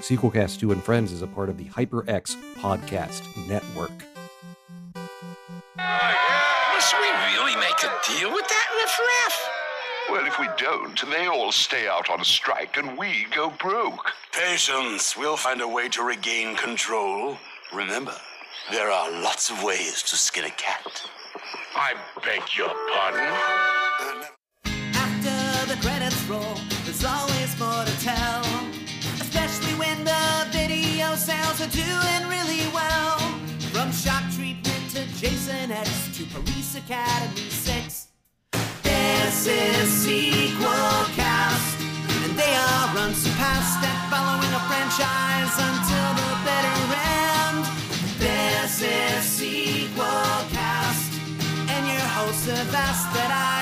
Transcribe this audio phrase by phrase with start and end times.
[0.00, 3.90] Sequelcast 2 and Friends is a part of the HyperX Podcast Network.
[5.76, 9.50] Must we really make a deal with that riffraff?
[10.10, 14.12] Well, if we don't, they all stay out on strike and we go broke.
[14.32, 15.16] Patience.
[15.16, 17.36] We'll find a way to regain control.
[17.74, 18.14] Remember,
[18.70, 21.02] there are lots of ways to skin a cat.
[21.74, 21.94] I
[22.24, 23.77] beg your pardon?
[31.70, 33.18] Doing really well.
[33.72, 38.08] From Shock Treatment to Jason X to Police Academy 6.
[38.82, 41.80] This is Sequel Cast.
[42.24, 47.64] And they are unsurpassed at following a franchise until the bitter end.
[48.18, 51.12] This is Sequel Cast.
[51.68, 53.57] And your hosts have asked that I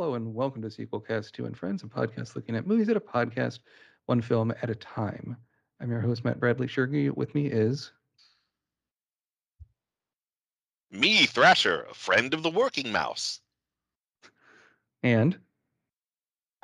[0.00, 3.00] Hello and welcome to Sequelcast 2 and Friends, a podcast looking at movies at a
[3.00, 3.58] podcast,
[4.06, 5.36] one film at a time.
[5.78, 7.14] I'm your host, Matt Bradley Shergy.
[7.14, 7.92] With me is
[10.90, 13.42] Me, Thrasher, a friend of the working mouse.
[15.02, 15.38] and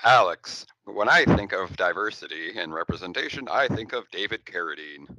[0.02, 0.64] Alex.
[0.86, 5.14] When I think of diversity and representation, I think of David Carradine.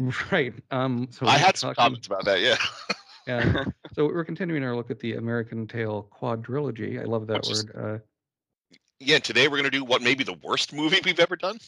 [0.32, 0.54] right.
[0.70, 2.56] Um, so I had some talking- comments about that, yeah.
[3.26, 3.64] Yeah.
[3.94, 7.00] so we're continuing our look at the American Tail quadrilogy.
[7.00, 8.02] I love that word.
[9.04, 11.58] Yeah, today we're going to do what may be the worst movie we've ever done.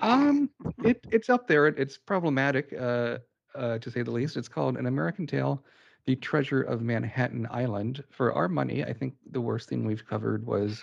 [0.00, 0.50] Uh, um,
[0.84, 1.66] it it's up there.
[1.66, 3.18] It, it's problematic, uh,
[3.54, 4.36] uh, to say the least.
[4.36, 5.64] It's called An American Tail:
[6.04, 8.04] The Treasure of Manhattan Island.
[8.10, 10.82] For our money, I think the worst thing we've covered was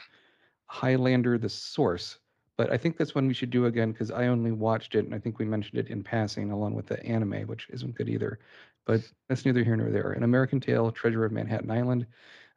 [0.66, 2.18] Highlander: The Source.
[2.58, 5.16] But I think that's one we should do again because I only watched it and
[5.16, 8.40] I think we mentioned it in passing along with the anime, which isn't good either.
[8.86, 10.12] But that's neither here nor there.
[10.12, 12.08] An American Tail: Treasure of Manhattan Island.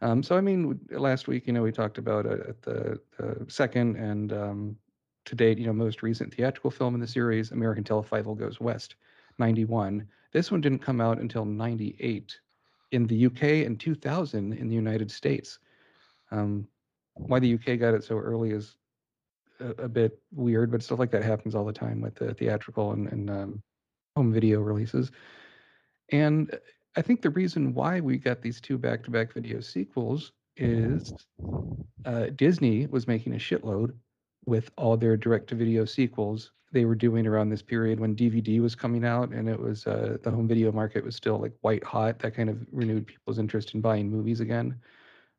[0.01, 3.97] Um, so I mean, last week, you know, we talked about uh, the, the second
[3.97, 4.77] and um,
[5.27, 8.61] to date, you know, most recent theatrical film in the series, American Tail: Fievel Goes
[8.61, 8.97] West,
[9.39, 10.07] '91.
[10.33, 12.39] This one didn't come out until '98
[12.93, 15.59] in the UK and 2000 in the United States.
[16.31, 16.67] Um,
[17.15, 18.77] why the UK got it so early is
[19.61, 22.93] a, a bit weird, but stuff like that happens all the time with the theatrical
[22.93, 23.63] and, and um,
[24.17, 25.11] home video releases.
[26.11, 26.59] And uh,
[26.97, 31.13] I think the reason why we got these two back-to-back video sequels is
[32.05, 33.95] uh, Disney was making a shitload
[34.47, 39.05] with all their direct-to-video sequels they were doing around this period when DVD was coming
[39.05, 42.19] out, and it was uh, the home video market was still like white hot.
[42.19, 44.75] That kind of renewed people's interest in buying movies again.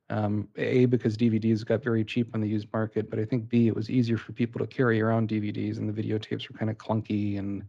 [0.10, 3.68] Um, a because DVDs got very cheap on the used market, but I think B
[3.68, 6.78] it was easier for people to carry around DVDs, and the videotapes were kind of
[6.78, 7.64] clunky, and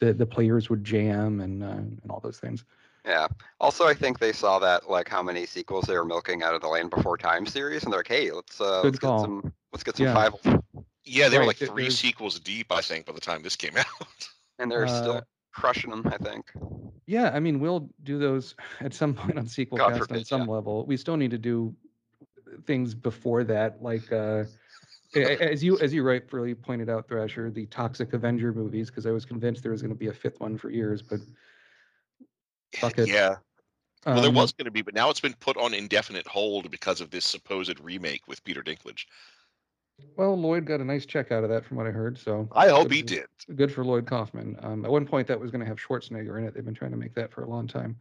[0.00, 2.64] the the players would jam and uh, and all those things.
[3.04, 3.28] Yeah.
[3.60, 6.60] Also, I think they saw that like how many sequels they were milking out of
[6.60, 9.18] the Land Before Time series, and they're like, "Hey, let's uh, Good let's call.
[9.18, 10.14] get some let's get some Yeah.
[10.14, 10.34] five,
[11.04, 13.76] Yeah, they were like three there's- sequels deep, I think, by the time this came
[13.76, 13.86] out.
[14.58, 16.02] and they're Uh, still crushing them.
[16.06, 16.50] I think.
[17.06, 20.40] Yeah, I mean, we'll do those at some point on sequel God cast on some
[20.42, 20.46] yeah.
[20.54, 20.84] level.
[20.86, 21.74] We still need to do
[22.64, 24.46] things before that, like uh, a- a-
[25.16, 29.24] as you as you rightfully pointed out, Thrasher, the Toxic Avenger movies, because I was
[29.24, 31.20] convinced there was going to be a fifth one for years, but
[32.74, 33.08] Fuck it.
[33.08, 33.36] Yeah.
[34.04, 36.70] Well, there um, was going to be, but now it's been put on indefinite hold
[36.70, 39.04] because of this supposed remake with Peter Dinklage.
[40.16, 42.18] Well, Lloyd got a nice check out of that, from what I heard.
[42.18, 43.26] So I hope he for- did.
[43.56, 44.56] Good for Lloyd Kaufman.
[44.60, 46.54] Um, at one point, that was going to have Schwarzenegger in it.
[46.54, 47.96] They've been trying to make that for a long time.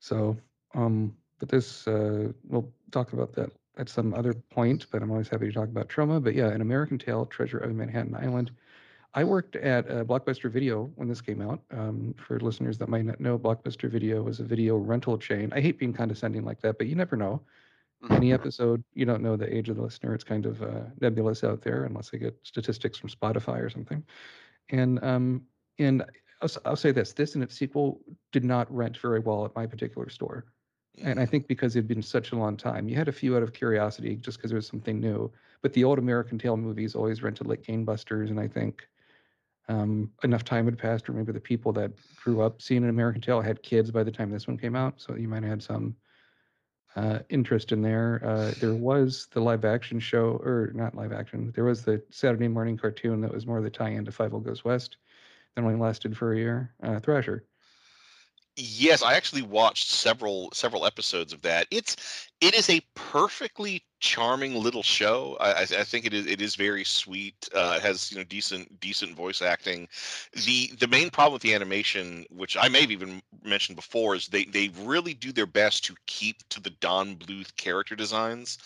[0.00, 0.36] So,
[0.74, 4.86] um, but this, uh, we'll talk about that at some other point.
[4.90, 6.20] But I'm always happy to talk about trauma.
[6.20, 8.50] But yeah, an American Tail: Treasure of Manhattan Island.
[9.12, 11.60] I worked at uh, Blockbuster Video when this came out.
[11.72, 15.52] Um, for listeners that might not know, Blockbuster Video was a video rental chain.
[15.52, 17.42] I hate being condescending like that, but you never know
[18.10, 21.44] any episode you don't know the age of the listener it's kind of uh, nebulous
[21.44, 24.02] out there unless i get statistics from spotify or something
[24.70, 25.42] and um
[25.78, 26.04] and
[26.42, 28.00] I'll, I'll say this this and its sequel
[28.32, 30.46] did not rent very well at my particular store
[31.02, 33.42] and i think because it'd been such a long time you had a few out
[33.42, 35.30] of curiosity just because there was something new
[35.62, 38.86] but the old american Tail movies always rented like gangbusters and i think
[39.68, 43.20] um, enough time had passed or maybe the people that grew up seeing an american
[43.20, 45.62] Tail had kids by the time this one came out so you might have had
[45.62, 45.94] some
[46.96, 48.20] uh, interest in there.
[48.24, 51.52] Uh, there was the live action show, or not live action.
[51.54, 54.40] There was the Saturday morning cartoon that was more the tie-in to Five Five O
[54.40, 54.96] Goes West.
[55.54, 56.74] That only lasted for a year.
[56.82, 57.44] Uh, Thrasher.
[58.62, 61.66] Yes, I actually watched several several episodes of that.
[61.70, 65.38] It's it is a perfectly charming little show.
[65.40, 67.48] I, I, think it is it is very sweet.
[67.54, 69.88] Uh, has you know decent decent voice acting.
[70.44, 74.28] The the main problem with the animation, which I may have even mentioned before, is
[74.28, 78.58] they they really do their best to keep to the Don Bluth character designs,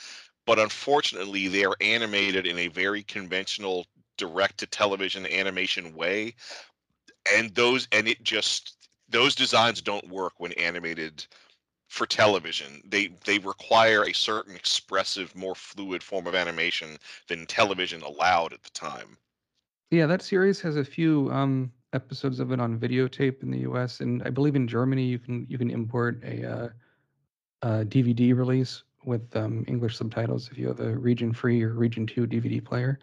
[0.45, 3.87] but unfortunately they are animated in a very conventional
[4.17, 6.35] direct to television animation way
[7.33, 11.27] and those and it just those designs don't work when animated
[11.89, 12.83] for television.
[12.85, 16.97] They they require a certain expressive, more fluid form of animation
[17.29, 19.17] than television allowed at the time.
[19.91, 24.01] Yeah, that series has a few um, episodes of it on videotape in the U.S.
[24.01, 26.69] and I believe in Germany you can you can import a, uh,
[27.63, 32.07] a DVD release with um, English subtitles if you have a region free or region
[32.07, 32.99] two DVD player.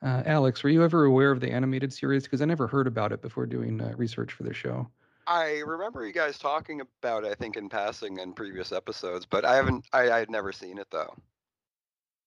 [0.00, 2.22] Uh, Alex, were you ever aware of the animated series?
[2.22, 4.88] Because I never heard about it before doing uh, research for the show.
[5.28, 9.44] I remember you guys talking about it, I think, in passing in previous episodes, but
[9.44, 9.86] I haven't.
[9.92, 11.14] I I had never seen it though.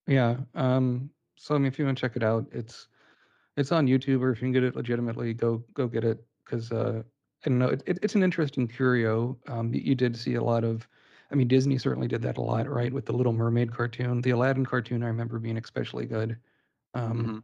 [0.08, 0.38] Yeah.
[0.54, 2.88] Um, so I mean, if you want to check it out, it's
[3.58, 6.24] it's on YouTube, or if you can get it legitimately, go go get it.
[6.46, 7.02] Because uh,
[7.46, 9.38] I don't know, it, it, it's an interesting curio.
[9.48, 10.88] Um, you, you did see a lot of.
[11.32, 12.94] I mean, Disney certainly did that a lot, right?
[12.94, 16.38] With the Little Mermaid cartoon, the Aladdin cartoon, I remember being especially good.
[16.94, 17.44] Um, Mhm.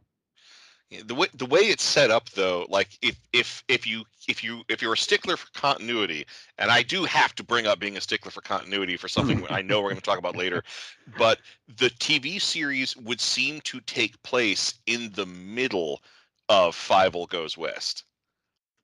[1.04, 4.62] The way the way it's set up though, like if if if you if you
[4.70, 6.26] if you're a stickler for continuity,
[6.56, 9.60] and I do have to bring up being a stickler for continuity for something I
[9.60, 10.64] know we're going to talk about later,
[11.18, 11.40] but
[11.76, 16.00] the TV series would seem to take place in the middle
[16.48, 18.04] of Fievel Goes West.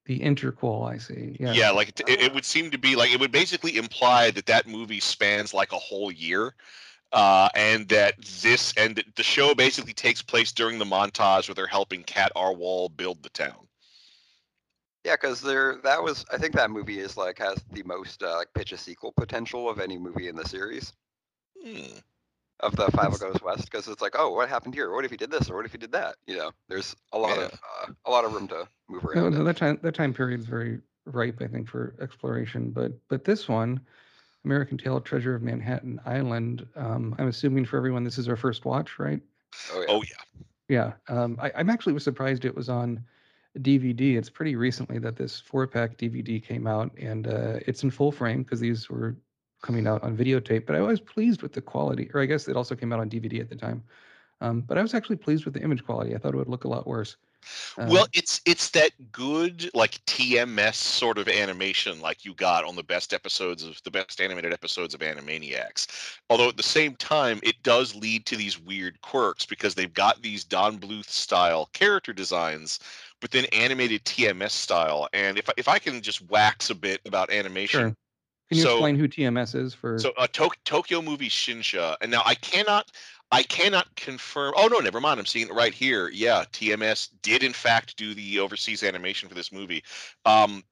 [0.04, 1.36] the interquel, I see.
[1.40, 1.52] Yeah.
[1.52, 4.66] Yeah, like it it would seem to be like it would basically imply that that
[4.68, 6.54] movie spans like a whole year,
[7.14, 11.66] uh, and that this and the show basically takes place during the montage where they're
[11.66, 12.52] helping Cat R.
[12.52, 13.68] Waul build the town.
[15.04, 16.24] Yeah, because there that was.
[16.32, 19.68] I think that movie is like has the most uh, like pitch a sequel potential
[19.68, 20.92] of any movie in the series
[21.62, 21.98] Hmm.
[22.60, 23.70] of the Fievel Goes West.
[23.70, 24.90] Because it's like, oh, what happened here?
[24.92, 25.50] What if he did this?
[25.50, 26.16] Or what if he did that?
[26.26, 27.44] You know, there's a lot Yeah.
[27.44, 29.30] of uh, a lot of room to move around.
[29.32, 29.44] no, in.
[29.44, 32.70] that time that time period is very ripe, I think, for exploration.
[32.70, 33.80] But but this one,
[34.44, 36.66] American Tail: Treasure of Manhattan Island.
[36.76, 39.20] Um, I'm assuming for everyone this is our first watch, right?
[39.72, 39.86] Oh yeah.
[39.88, 40.42] Oh yeah.
[40.68, 40.92] Yeah.
[41.08, 43.04] Um, I, I'm actually was surprised it was on
[43.58, 44.16] DVD.
[44.16, 48.12] It's pretty recently that this four pack DVD came out, and uh, it's in full
[48.12, 49.16] frame because these were
[49.62, 50.66] coming out on videotape.
[50.66, 53.10] But I was pleased with the quality, or I guess it also came out on
[53.10, 53.82] DVD at the time.
[54.40, 56.14] Um, but I was actually pleased with the image quality.
[56.14, 57.16] I thought it would look a lot worse.
[57.78, 62.76] Uh, Well, it's it's that good like TMS sort of animation like you got on
[62.76, 65.86] the best episodes of the best animated episodes of Animaniacs.
[66.30, 70.22] Although at the same time, it does lead to these weird quirks because they've got
[70.22, 72.78] these Don Bluth style character designs,
[73.20, 75.08] but then animated TMS style.
[75.12, 77.96] And if I- if I can just wax a bit about animation, Sure.
[78.50, 79.98] Can you so- explain who TMS is for?
[79.98, 82.90] so uh, Tok- Tokyo Movie Shinsha, and now I cannot,
[83.32, 84.54] I cannot confirm.
[84.56, 85.18] Oh no, never mind.
[85.18, 86.08] I'm seeing it right here.
[86.08, 89.82] Yeah, TMS did in fact do the overseas animation for this movie.
[90.24, 90.62] Um,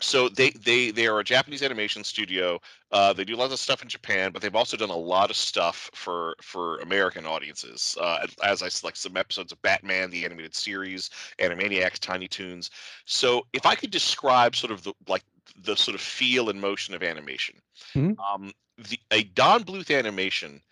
[0.00, 2.60] so they they they are a Japanese animation studio.
[2.90, 5.36] Uh, they do lots of stuff in Japan, but they've also done a lot of
[5.36, 7.96] stuff for for American audiences.
[8.00, 12.70] Uh, as I select some episodes of Batman the animated series, Animaniacs, Tiny Toons.
[13.04, 15.22] So if I could describe sort of the like
[15.62, 17.56] the sort of feel and motion of animation,
[17.94, 18.16] Mhm.
[18.18, 20.62] um, the a Don Bluth animation.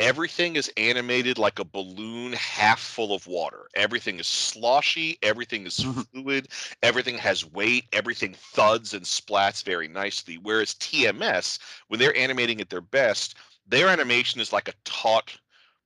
[0.00, 3.68] Everything is animated like a balloon half full of water.
[3.74, 5.18] Everything is sloshy.
[5.22, 6.48] Everything is fluid
[6.82, 11.58] everything has weight everything thuds and splats very nicely whereas tms
[11.88, 13.36] when they're animating at their best
[13.66, 15.36] their animation is like a taut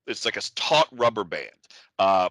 [0.06, 1.50] it's like a taut rubber band
[1.98, 2.28] uh,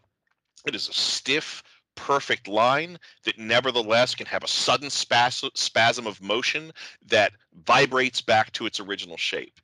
[0.65, 1.63] it is a stiff
[1.95, 6.71] perfect line that nevertheless can have a sudden spas- spasm of motion
[7.05, 7.33] that
[7.65, 9.59] vibrates back to its original shape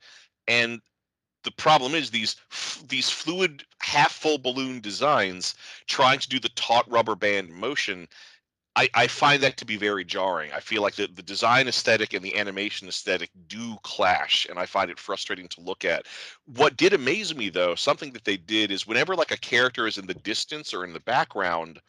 [0.46, 0.80] and
[1.48, 2.36] the problem is these
[2.88, 5.54] these fluid half full balloon designs
[5.86, 8.06] trying to do the taut rubber band motion
[8.76, 10.52] I, I find that to be very jarring.
[10.52, 14.66] I feel like the, the design aesthetic and the animation aesthetic do clash, and I
[14.66, 16.06] find it frustrating to look at.
[16.44, 19.98] What did amaze me, though, something that they did is whenever like a character is
[19.98, 21.80] in the distance or in the background,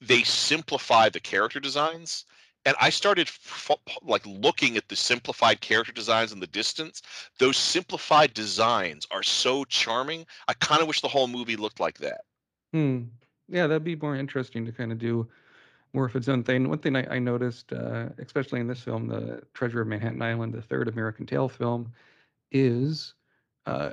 [0.00, 2.24] they simplify the character designs.
[2.66, 3.70] And I started f-
[4.02, 7.00] like looking at the simplified character designs in the distance.
[7.38, 10.26] Those simplified designs are so charming.
[10.48, 12.22] I kind of wish the whole movie looked like that.
[12.72, 13.02] Hmm.
[13.48, 15.28] Yeah, that'd be more interesting to kind of do
[15.92, 16.68] more of its own thing.
[16.68, 20.52] One thing I, I noticed, uh, especially in this film, the Treasure of Manhattan Island,
[20.52, 21.92] the third American Tail film,
[22.50, 23.14] is
[23.66, 23.92] uh,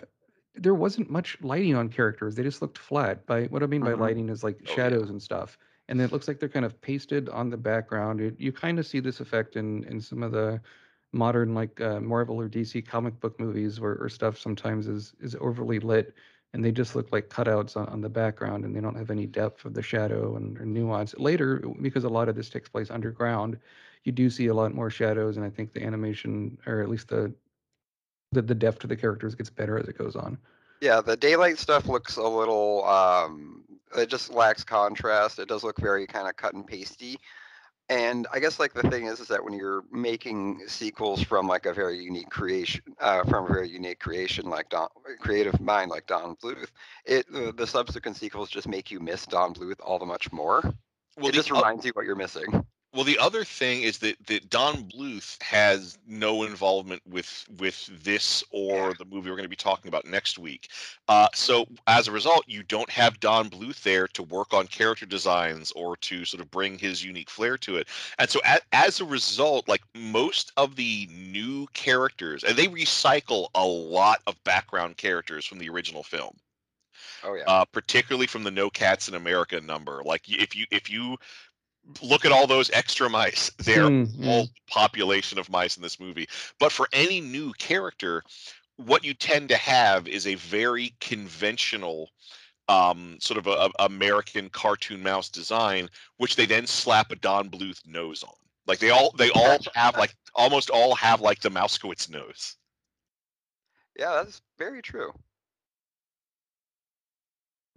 [0.56, 2.34] there wasn't much lighting on characters.
[2.34, 3.24] They just looked flat.
[3.28, 4.00] By what I mean by Mhm.
[4.00, 4.76] lighting is like Oh, yeah.
[4.76, 5.60] shadows and stuff.
[5.90, 8.22] And it looks like they're kind of pasted on the background.
[8.22, 10.62] It, you kind of see this effect in in some of the
[11.12, 15.36] modern like uh, Marvel or DC comic book movies where or stuff sometimes is is
[15.40, 16.16] overly lit
[16.54, 19.26] and they just look like cutouts on, on the background and they don't have any
[19.26, 21.16] depth of the shadow and nuance.
[21.18, 23.58] Later, because a lot of this takes place underground,
[24.04, 27.10] you do see a lot more shadows and I think the animation or at least
[27.10, 27.34] the
[28.32, 30.40] the, the depth of the characters gets better as it goes on.
[30.82, 32.84] Yeah, the daylight stuff looks a little.
[32.84, 33.64] Um,
[33.96, 35.40] it just lacks contrast.
[35.40, 37.18] It does look very kind of cut and pasty.
[37.90, 41.66] And I guess like the thing is, is that when you're making sequels from like
[41.66, 44.88] a very unique creation, uh, from a very unique creation like Don,
[45.20, 46.70] creative mind like Don Bluth,
[47.06, 50.62] it the, the subsequent sequels just make you miss Don Bluth all the much more.
[51.18, 52.66] Well, it the just reminds you what you're missing.
[52.94, 58.44] Well, the other thing is that, that Don Bluth has no involvement with with this
[58.52, 60.70] or the movie we're going to be talking about next week.
[61.08, 65.08] Uh, so as a result, you don't have Don Bluth there to work on character
[65.08, 67.88] designs or to sort of bring his unique flair to it.
[68.20, 73.48] And so a, as a result, like most of the new characters, and they recycle
[73.56, 76.38] a lot of background characters from the original film
[77.24, 77.48] Oh yeah.
[77.48, 80.02] uh, particularly from the No Cats in America number.
[80.04, 81.18] Like if you if you
[82.02, 84.28] look at all those extra mice, they're Mm, mm.
[84.28, 86.28] all population of mice in this movie.
[86.60, 88.24] But for any new character,
[88.78, 92.10] what you tend to have is a very conventional
[92.70, 97.50] um sort of a, a American cartoon mouse design, which they then slap a Don
[97.50, 98.34] Bluth nose on.
[98.68, 102.56] Like they all they all have like almost all have like the Mousekewitz nose.
[103.98, 105.12] yeah, that's very true.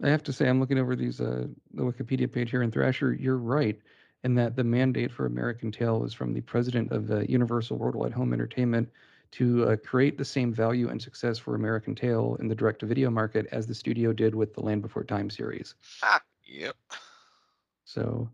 [0.03, 3.13] I have to say, I'm looking over these uh, the Wikipedia page here, and Thrasher,
[3.13, 3.79] you're right
[4.23, 8.13] in that the mandate for American Tail is from the president of uh, Universal Worldwide
[8.13, 8.89] Home Entertainment
[9.31, 13.45] to uh, create the same value and success for American Tail in the direct-to-video market
[13.51, 15.75] as the studio did with the Land Before Time series.
[16.03, 16.75] Ah, Yep.
[17.83, 18.29] So,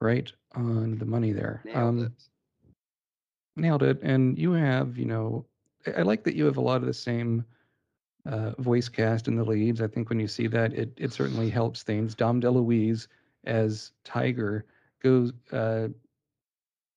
[0.00, 1.62] right on the money there.
[1.64, 2.12] Nailed Um, it.
[3.56, 4.00] nailed it.
[4.02, 5.44] And you have, you know,
[5.86, 7.44] I, I like that you have a lot of the same
[8.26, 9.80] uh, voice cast in the leads.
[9.80, 12.14] I think when you see that, it it certainly helps things.
[12.14, 13.06] Dom DeLuise
[13.44, 14.64] as Tiger
[15.02, 15.88] goes, uh,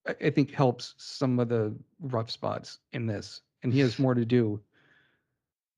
[0.08, 4.26] I, think helps some of the rough spots in this, and he has more to
[4.26, 4.60] do.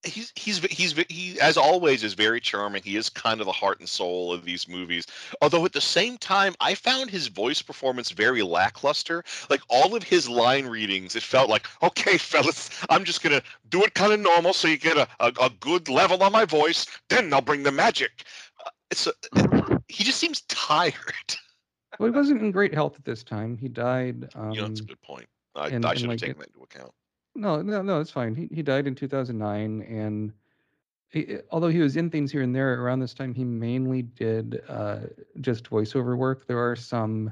[0.05, 2.83] he's he's he's he as always is very charming.
[2.83, 5.05] He is kind of the heart and soul of these movies.
[5.41, 9.23] Although at the same time, I found his voice performance very lackluster.
[9.49, 13.83] Like all of his line readings, it felt like, okay, fellas, I'm just gonna do
[13.83, 16.85] it kind of normal so you get a, a, a good level on my voice.
[17.09, 18.23] Then I'll bring the magic.
[18.65, 19.13] Uh, It's a,
[19.87, 20.93] he just seems tired.
[21.99, 23.57] Well, he wasn't in great health at this time.
[23.57, 24.29] He died.
[24.35, 25.27] Um, you know, that's a good point.
[25.55, 26.91] I, and- I should have like taken that into account.
[27.35, 28.35] No, no, no, it's fine.
[28.35, 30.31] He he died in 2009, and
[31.09, 34.61] he, although he was in things here and there around this time, he mainly did
[34.69, 34.99] uh,
[35.41, 36.45] just voiceover work.
[36.47, 37.31] There are some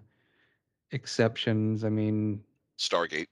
[0.91, 1.84] exceptions.
[1.84, 2.41] I mean,
[2.80, 3.27] Stargate.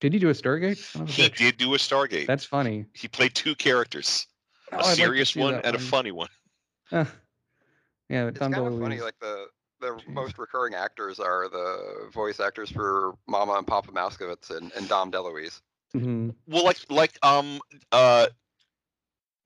[0.00, 0.76] did he do a Stargate?
[0.78, 1.36] Son of a He bitch.
[1.36, 2.26] did do a Stargate.
[2.26, 2.86] That's funny.
[2.94, 4.26] he played two characters,
[4.72, 6.28] Oh, a I'd serious see one that and a funny one.
[6.90, 7.04] Uh,
[8.08, 8.96] yeah, It's Tom kind of funny.
[8.96, 9.02] DeLuise.
[9.02, 9.46] Like the
[9.80, 10.08] the Jeez.
[10.08, 15.10] most recurring actors are the voice actors for Mama and Papa Mousekewitz and, and Dom
[15.12, 15.60] DeLuise.
[15.94, 16.34] Mhm.
[16.48, 17.60] well like like um
[17.92, 18.26] uh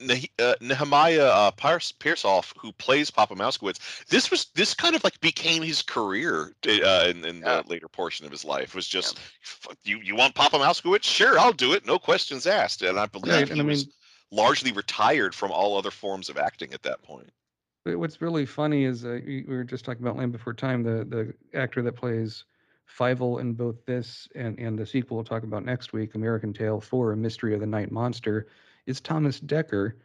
[0.03, 5.05] Ne- uh, Nehemiah uh, Pierce, Persoff, who plays Papa Mousekewitz, this was this kind of
[5.05, 7.61] like became his career uh, in, in Yeah.
[7.61, 8.75] the later portion of his life.
[8.75, 11.03] Was just "F- you you want Papa Mousekewitz?
[11.05, 11.85] Sure, I'll do it.
[11.85, 12.81] No questions asked.
[12.81, 13.93] And I believe Right, he and I was mean-
[14.31, 17.29] largely retired from all other forms of acting at that point.
[17.85, 20.83] What's really funny is uh, we we were just talking about Land Before Time.
[20.83, 22.45] The the actor that plays
[22.99, 26.81] Fievel in both this and, and the sequel we'll talk about next week, American Tail
[26.81, 28.49] 4, A Mystery of the Night Monster,
[28.87, 29.97] is Thomas Decker.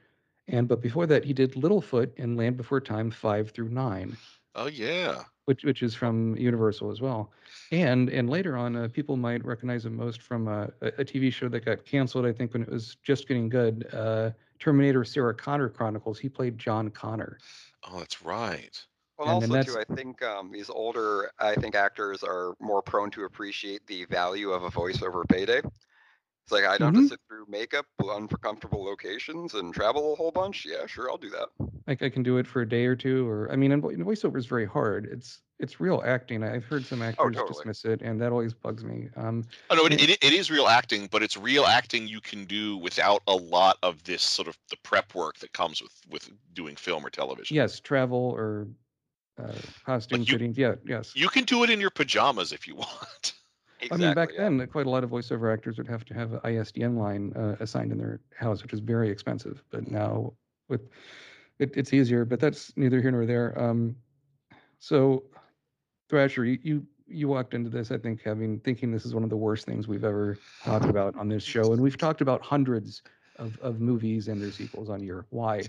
[0.47, 4.15] And but before that, he did Littlefoot in Land Before Time 5 through 9,
[4.53, 7.31] Oh yeah, which which is from Universal as well.
[7.71, 11.33] And and later on, uh, people might recognize him most from uh, a, a TV
[11.33, 13.87] show that got canceled, I think, when it was just getting good.
[13.91, 16.19] Uh, Terminator Sarah Connor Chronicles.
[16.19, 17.39] He played John Connor.
[17.85, 18.85] Oh that's right.
[19.17, 23.11] Well, And also too, I think um, these older, I think actors are more prone
[23.11, 25.59] to appreciate the value of a voiceover payday.
[25.59, 27.03] It's like I don't have Mhm.
[27.03, 30.65] to sit through makeup, uncomfortable locations, and travel a whole bunch.
[30.65, 31.49] Yeah, sure, I'll do that.
[31.87, 34.05] like I can do it for a day or two, or I mean, and and
[34.05, 35.05] voiceover is very hard.
[35.05, 36.43] It's it's real acting.
[36.43, 37.47] I've heard some actors totally.
[37.53, 39.09] dismiss it, and that always bugs me.
[39.15, 42.45] Um, Oh no, it, it, it is real acting, but it's real acting you can
[42.45, 46.29] do without a lot of this sort of the prep work that comes with with
[46.53, 47.55] doing film or television.
[47.55, 48.67] yes, travel or
[49.41, 49.53] uh,
[49.85, 50.57] costume you- fittings.
[50.57, 51.13] Yeah, yes.
[51.15, 53.33] You can do it in your pajamas if you want.
[53.79, 54.49] Exactly, I mean, back yeah.
[54.49, 57.55] then, quite a lot of voiceover actors would have to have an ISDN line uh,
[57.59, 59.63] assigned in their house, which is very expensive.
[59.71, 60.33] But now,
[60.67, 60.89] with
[61.59, 62.25] it, it's easier.
[62.25, 63.57] But that's neither here nor there.
[63.61, 63.95] Um,
[64.79, 65.23] So,
[66.09, 69.29] Thrasher, you, you you walked into this, I think, having thinking this is one of
[69.29, 73.03] the worst things we've ever talked about on this show, and we've talked about hundreds
[73.37, 75.63] of, of movies and their sequels on your why.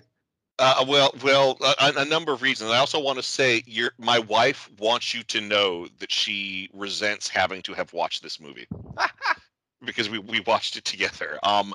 [0.59, 2.71] Uh, well, well, a, a number of reasons.
[2.71, 7.29] I also want to say, your my wife wants you to know that she resents
[7.29, 8.67] having to have watched this movie
[9.85, 11.39] because we we watched it together.
[11.43, 11.75] Um,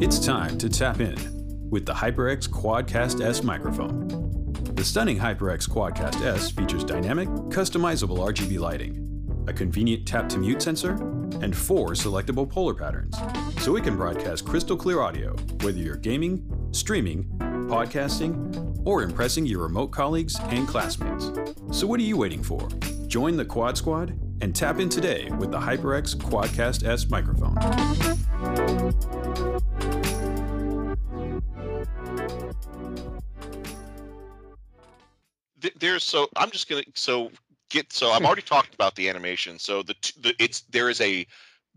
[0.00, 1.16] It's time to tap in
[1.70, 4.21] with the HyperX Quadcast S microphone.
[4.74, 10.62] The stunning HyperX Quadcast S features dynamic, customizable RGB lighting, a convenient tap to mute
[10.62, 10.92] sensor,
[11.42, 13.16] and four selectable polar patterns,
[13.60, 17.24] so it can broadcast crystal clear audio whether you're gaming, streaming,
[17.68, 21.30] podcasting, or impressing your remote colleagues and classmates.
[21.70, 22.66] So what are you waiting for?
[23.06, 27.56] Join the Quad Squad and tap in today with the HyperX Quadcast S microphone.
[35.62, 37.32] Th- there's so I'm just gonna so
[37.70, 39.58] get so I've already talked about the animation.
[39.58, 41.26] So the the it's there is a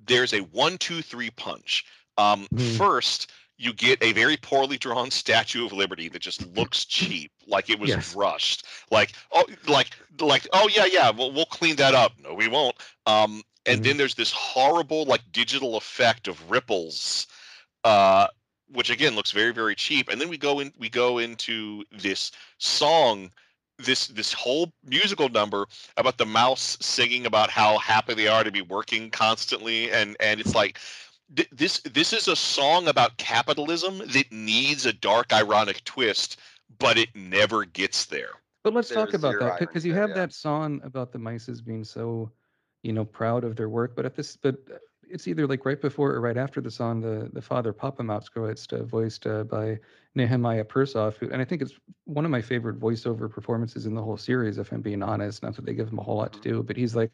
[0.06, 1.86] there's a one two three punch.
[2.18, 2.78] Um, Mhm.
[2.78, 7.70] first you get a very poorly drawn Statue of Liberty that just looks cheap, like
[7.70, 8.16] it was Yes.
[8.16, 8.66] rushed.
[8.92, 12.14] Like oh, like like oh yeah yeah, we'll we'll clean that up.
[12.22, 12.76] No, we won't.
[13.06, 13.84] Um, and Mhm.
[13.84, 17.28] then there's this horrible like digital effect of ripples,
[17.84, 18.28] uh,
[18.72, 20.10] which again looks very very cheap.
[20.10, 23.32] And then we go in we go into this song
[23.78, 25.68] this this whole musical number
[25.98, 30.40] about the mouse singing about how happy they are to be working constantly and and
[30.40, 30.80] it's like
[31.36, 36.40] th- this this is a song about capitalism that needs a dark ironic twist
[36.80, 38.32] but it never gets there
[38.64, 40.16] But let's talk about that because you have yeah.
[40.16, 42.32] that song about the mices being so,
[42.82, 43.96] you know, proud of their work.
[43.96, 44.58] But at this, but
[45.10, 48.72] it's either like right before or right after the song, the the father Papa Mousekewitz,
[48.74, 49.80] uh, voiced uh, by
[50.16, 51.74] Nehemiah Persoff, who, and I think it's
[52.06, 54.58] one of my favorite voiceover performances in the whole series.
[54.58, 56.78] If I'm being honest, not that they give him a whole lot to do, but
[56.78, 57.12] he's like.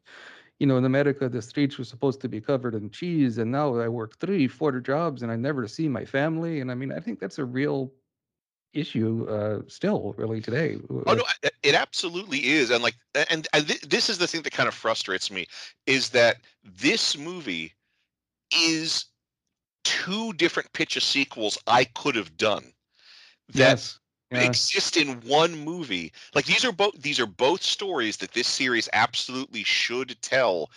[0.60, 3.76] You know, in America, the streets were supposed to be covered in cheese, and now
[3.80, 6.62] I work three, four jobs, and I never see my family.
[6.62, 7.92] And I mean, I think that's a real
[8.74, 10.78] issue uh, still, really today.
[11.08, 12.96] Oh no, it- it absolutely is, and like,
[13.30, 15.48] and, th- this is the thing that kind of frustrates me
[15.86, 17.74] is that this movie
[18.56, 19.06] is
[19.84, 22.74] two different pitch of sequels I could have done
[23.54, 24.00] that yes.
[24.32, 24.44] Yeah.
[24.46, 26.14] exist in one movie.
[26.34, 30.70] Like these are both these are both stories that this series absolutely should tell,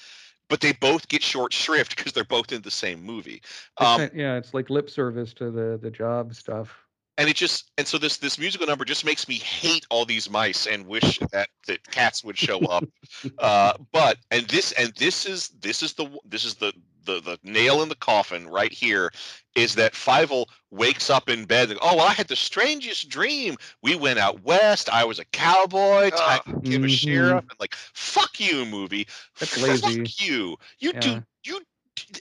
[0.49, 3.43] but they both get short shrift because they're both in the same movie.
[3.79, 6.85] Um, kind- yeah, it's like lip service to the the job stuff.
[7.17, 10.29] and it just and so this this musical number just makes me hate all these
[10.29, 12.85] mice and wish that that cats would show up
[13.39, 16.73] uh but and this and this is this is the this is the
[17.05, 19.11] the the nail in the coffin right here
[19.55, 23.57] is that Fievel wakes up in bed and oh well I had the strangest dream
[23.83, 26.47] we went out west I was a cowboy time Ugh.
[26.47, 26.89] to became a Mhm.
[26.89, 29.07] sheriff and like fuck you movie
[29.39, 30.13] That's fuck lazy.
[30.19, 31.01] you you Yeah.
[31.01, 31.61] do you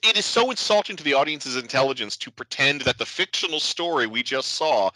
[0.04, 4.22] it is so insulting to the audience's intelligence to pretend that the fictional story we
[4.22, 4.92] just saw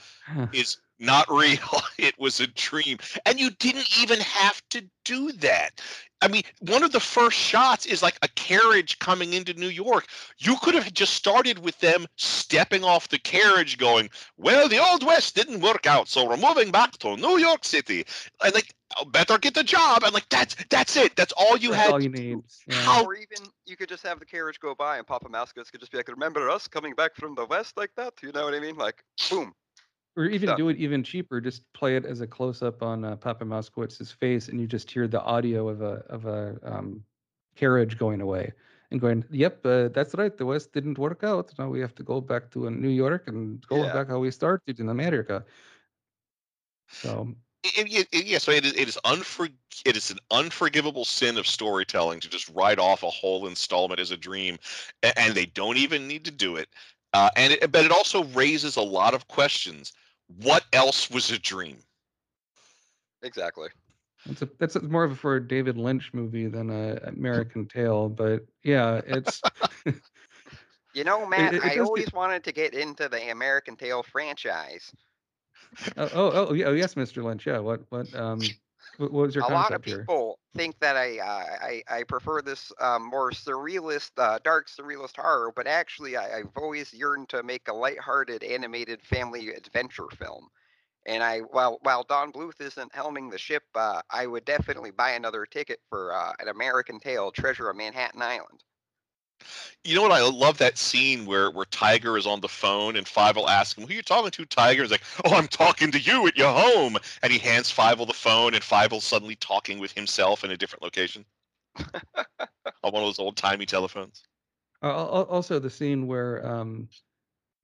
[0.53, 1.59] is not real.
[1.97, 2.97] It was a dream.
[3.25, 5.81] And you didn't even have to do that.
[6.21, 10.07] I mean, one of the first shots is like a carriage coming into New York.
[10.39, 15.05] You could have just started with them stepping off the carriage going, Well, the Old
[15.05, 18.03] West didn't work out, so we're moving back to New York City.
[18.43, 20.01] And like, "Oh, better get the job.
[20.03, 21.15] And like, that's that's it.
[21.15, 21.91] That's all you That's had.
[21.91, 22.23] all you to do.
[22.35, 22.43] need.
[22.67, 22.75] Yeah.
[22.75, 25.81] How- Or even you could just have the carriage go by and Papa Mousekewitz could
[25.81, 28.55] just be like, "Remember us coming back from the west like that?" You know what
[28.55, 28.75] I mean?
[28.75, 29.53] Like, boom.
[30.17, 31.39] Or even do it even cheaper.
[31.39, 34.89] Just play it as a close up on uh, Papa Mousekewitz's face, and you just
[34.89, 37.03] hear the audio of a of a um,
[37.55, 38.51] carriage going away
[38.89, 39.23] and going.
[39.29, 40.35] Yep, uh, that's right.
[40.35, 41.53] The West didn't work out.
[41.59, 43.93] Now we have to go back to uh, New York and go Yeah.
[43.93, 45.45] back how we started in America.
[46.89, 49.51] So it, it, it- yeah, so it is, it is unfor,
[49.85, 54.09] it is an unforgivable sin of storytelling to just write off a whole installment as
[54.09, 54.57] a dream,
[55.03, 56.69] a- and, they don't even need to do it.
[57.13, 59.93] Uh, and it, but it also raises a lot of questions.
[60.27, 61.77] What else was a dream?
[63.23, 63.69] Exactly.
[64.25, 67.65] That's a, that's a, more of a for a David Lynch movie than a American
[67.65, 69.41] Tail, but yeah, it's
[70.93, 74.03] You know, Matt, it I does get- always wanted to get into the American Tail
[74.03, 74.91] franchise.
[75.95, 77.23] oh, oh oh yeah, oh yes, Mr.
[77.23, 77.45] Lynch.
[77.45, 78.39] Yeah, what what um
[78.97, 79.99] what, was your a lot of here?
[79.99, 85.17] people think that I uh, I I prefer this um, more surrealist, uh, dark surrealist
[85.17, 90.47] horror, but actually I, I've always yearned to make a lighthearted animated family adventure film.
[91.05, 95.11] And I while while Don Bluth isn't helming the ship, uh, I would definitely buy
[95.11, 98.63] another ticket for uh, an American Tail: Treasure of Manhattan Island.
[99.83, 100.11] You know what?
[100.11, 103.77] I love that scene where where Tiger is on the phone and Fievel will ask
[103.77, 106.51] him, "Who you talking to?" Tiger is like, "Oh, I'm talking to you at your
[106.51, 110.57] home," and he hands Fievel the phone, and Fievel suddenly talking with himself in a
[110.57, 111.25] different location
[111.77, 114.23] on one of those old timey telephones.
[114.81, 116.89] Uh, also, the scene where um,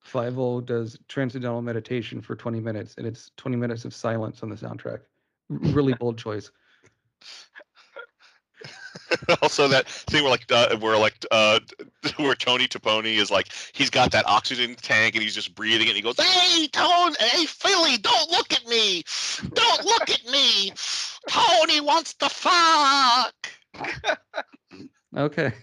[0.06, 4.56] Fievel does transcendental meditation for 20 minutes, and it's 20 minutes of silence on the
[4.56, 5.02] soundtrack.
[5.50, 6.52] R- Really bold choice.
[9.42, 11.60] also, that thing where like uh, where like uh,
[12.18, 15.92] where Tony Toponi is like he's got that oxygen tank and he's just breathing it.
[15.92, 19.04] And he goes, "Hey, Tony, hey Philly, don't look at me,
[19.54, 20.72] don't look at me.
[21.30, 23.36] Tony wants to fuck."
[25.16, 25.54] Okay.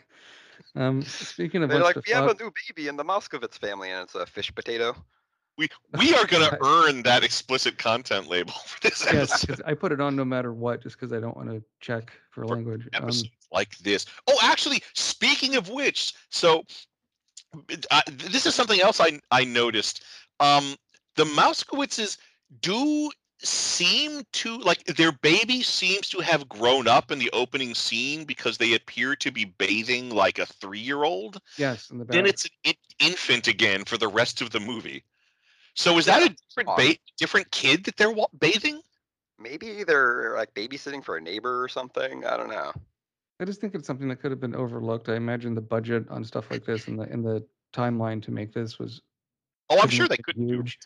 [0.77, 3.91] Um, speaking of They're like, to we have a new baby in the Mousekewitz family,
[3.91, 4.95] and it's a fish potato.
[5.61, 5.69] We
[5.99, 9.63] we are gonna earn that explicit content label for this yes, episode.
[9.67, 12.47] I put it on no matter what, just because I don't want to check for
[12.47, 12.89] language.
[12.95, 14.07] Um, episodes like this.
[14.27, 16.65] Oh, actually, speaking of which, so
[17.91, 20.03] uh, this is something else I I noticed.
[20.41, 20.77] Um,
[21.17, 22.17] the Mousekewitzes
[22.63, 23.11] do
[23.43, 28.57] seem to like their baby seems to have grown up in the opening scene because
[28.57, 31.39] they appear to be bathing like a three-year-old.
[31.59, 32.07] yes, in the.
[32.07, 35.05] Then it's an infant again for the rest of the movie.
[35.81, 38.83] So is that a different ba- different kid that they're wa- bathing?
[39.39, 42.27] Maybe they're like babysitting for a neighbor or something.
[42.27, 42.71] I don't know.
[43.41, 45.09] I just think it's something that could have been overlooked.
[45.09, 48.53] I imagine the budget on stuff like this and the in the timeline to make
[48.53, 49.01] this was
[49.71, 50.79] Oh, I'm sure they couldn't do huge.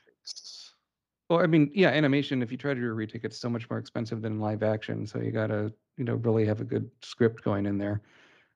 [1.29, 2.41] Well, I mean, yeah, animation.
[2.41, 5.09] If you try to do a retake, it's so much more expensive than live action.
[5.09, 8.03] So you gotta, you know, really have a good script going in there.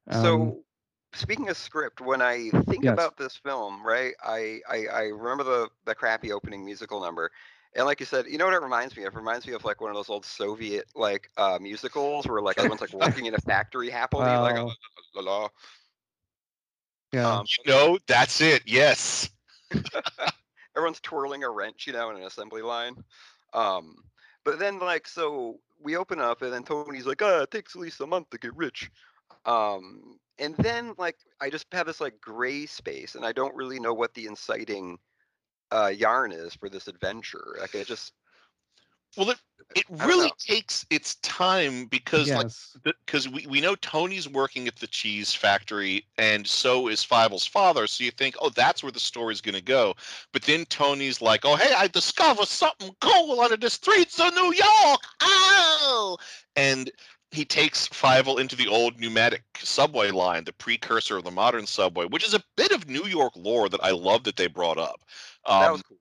[0.07, 0.65] Um, So,
[1.15, 2.99] speaking of script, when I think Yes.
[2.99, 7.31] about this film, right, I, I I remember the the crappy opening musical number,
[7.75, 9.15] and like you said, you know what it reminds me of?
[9.15, 12.59] It reminds me of like one of those old Soviet like uh, musicals where like
[12.59, 14.73] everyone's like working in a factory happily, like Wow.
[15.17, 15.49] la, la, la,
[17.13, 18.63] yeah, um, You know, that's it.
[18.67, 19.31] Yes.
[20.77, 22.97] everyone's twirling a wrench, you know, in an assembly line.
[23.53, 23.97] Um,
[24.45, 27.71] but then like so we open up and then Tony's like, ah, it takes at
[27.73, 28.85] least a month to get rich.
[29.45, 33.81] Um, and then like I just have this like gray space and I don't really
[33.81, 34.99] know what the inciting
[35.71, 37.57] uh yarn is for this adventure.
[37.61, 38.13] Like it just
[39.17, 39.39] Well, it
[39.75, 40.33] it really know.
[40.39, 42.49] takes its time because like
[43.07, 47.87] because we, we know Tony's working at the cheese factory and so is Fievel's father.
[47.87, 49.95] So you think, oh, that's where the story's going to go.
[50.33, 54.53] But then Tony's like, oh, hey, I discovered something cool under the streets of New
[54.55, 55.01] York.
[55.23, 56.17] Oh!
[56.57, 56.91] And
[57.31, 62.07] he takes Fievel into the old pneumatic subway line, the precursor of the modern subway,
[62.07, 65.05] which is a bit of New York lore that I love that they brought up.
[65.45, 65.99] Um, that was cool.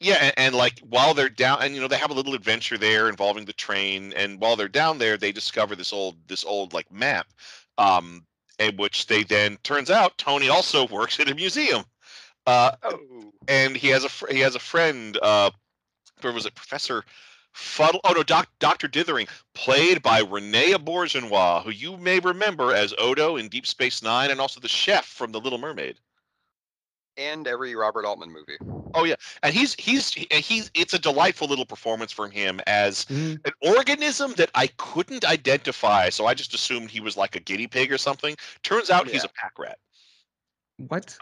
[0.00, 2.76] yeah, and, and like while they're down, and you know they have a little adventure
[2.76, 6.74] there involving the train, and while they're down there, they discover this old this old
[6.74, 7.28] like map,
[7.78, 8.26] um,
[8.58, 11.84] in which they then turns out Tony also works at a museum,
[12.46, 15.50] uh, Oh, and he has a fr- he has a friend, uh,
[16.20, 17.04] where was it, Professor
[17.52, 18.00] Fuddle?
[18.04, 23.36] Oh no, Doc, Doctor Dithering, played by Renee Auberjonois, who you may remember as Odo
[23.36, 25.98] in Deep Space Nine, and also the chef from The Little Mermaid.
[27.16, 28.56] and every Robert Altman movie.
[28.94, 33.44] Oh yeah, and he's he's he's it's a delightful little performance from him as Mhm.
[33.44, 37.66] an organism that I couldn't identify, so I just assumed he was like a guinea
[37.66, 38.36] pig or something.
[38.62, 39.78] Turns out he's a pack rat.
[40.78, 41.18] what?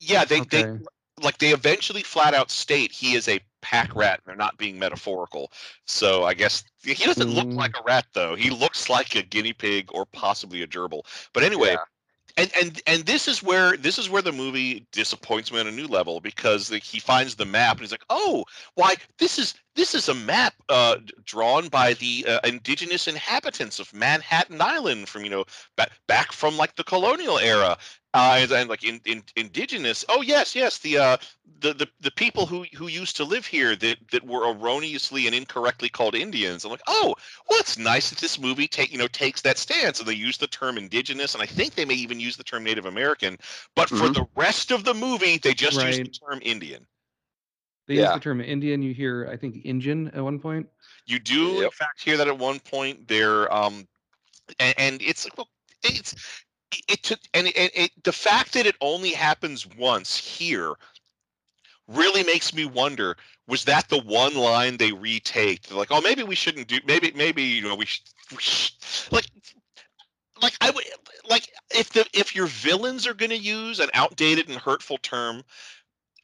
[0.00, 0.78] Yeah, they they
[1.22, 4.78] like they eventually flat out state he is a pack rat and they're not being
[4.78, 5.50] metaphorical.
[5.86, 7.56] So I guess he doesn't look Mm.
[7.56, 8.34] like a rat though.
[8.36, 11.02] He looks like a guinea pig or possibly a gerbil.
[11.32, 11.84] But anyway, Yeah.
[12.36, 15.72] and and and this is where this is where the movie disappoints me on a
[15.72, 19.54] new level because like, he finds the map and he's like, oh, why this is
[19.74, 25.24] this is a map uh, drawn by the uh, indigenous inhabitants of Manhattan Island from
[25.24, 25.44] you know
[25.76, 27.78] back back from like the colonial era.
[28.14, 31.16] Uh, and, and like in, in indigenous, oh yes, yes, the uh,
[31.60, 35.34] the, the the people who who used to live here that that were erroneously and
[35.34, 36.64] incorrectly called Indians.
[36.64, 37.14] I'm like, oh,
[37.50, 40.38] well, it's nice that this movie take you know takes that stance and they use
[40.38, 43.36] the term indigenous and I think they may even use the term Native American.
[43.74, 44.14] But for Mhm.
[44.14, 46.86] the rest of the movie, they just use the term Indian.
[47.86, 48.14] They use Yeah.
[48.14, 48.82] the term Indian.
[48.82, 50.68] You hear, I think, Indian at one point.
[51.06, 53.86] You do in fact hear that at one point there, um,
[54.58, 55.48] and, and it's like well,
[55.82, 56.43] it's
[56.88, 60.74] it, took and it, it, the fact that it only happens once here
[61.88, 65.62] really makes me wonder was that the one line they retake?
[65.62, 68.72] They're like oh maybe we shouldn't do maybe maybe you know we should, we should
[69.10, 69.26] like
[70.42, 70.84] like i would
[71.28, 75.42] like if the if your villains are going to use an outdated and hurtful term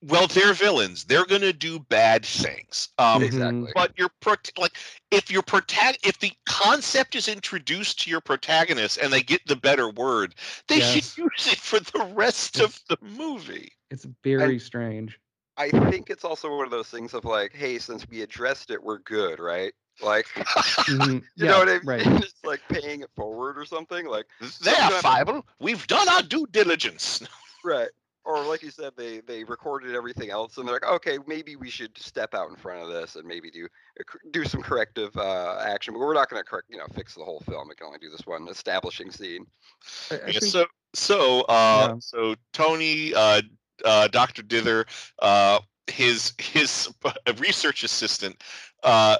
[0.02, 1.04] well, they're villains.
[1.04, 2.88] They're gonna do bad things.
[2.98, 3.70] Um, Exactly.
[3.74, 4.72] But your prot- like
[5.10, 9.56] if your protag if the concept is introduced to your protagonist and they get the
[9.56, 10.34] better word,
[10.68, 10.92] they Yes.
[11.14, 13.72] should use it for the rest of the movie.
[13.90, 15.18] It's very strange.
[15.56, 18.82] I think it's also one of those things of like, hey, since we addressed it,
[18.82, 19.74] we're good, right?
[20.00, 20.24] Like,
[20.88, 21.80] Mhm, you yeah, know what I mean?
[21.84, 22.06] Right.
[22.24, 24.06] It's like paying it forward or something.
[24.06, 25.42] Like, There, Sometimes- Fievel.
[25.58, 27.22] We've done our due diligence.
[27.64, 27.90] right.
[28.24, 31.70] Or like you said, they they recorded everything else, and they're like, okay, maybe we
[31.70, 33.66] should step out in front of this and maybe do
[34.30, 35.94] do some corrective uh, action.
[35.94, 37.68] But we're not going to correct, you know, fix the whole film.
[37.68, 39.46] We can only do this one establishing scene.
[40.10, 41.96] I, I Yeah, think- so so uh Yeah.
[42.00, 43.40] so Tony uh
[43.84, 44.42] uh Dr.
[44.42, 44.84] Dither
[45.20, 46.92] uh his his
[47.38, 48.42] research assistant
[48.82, 49.16] uh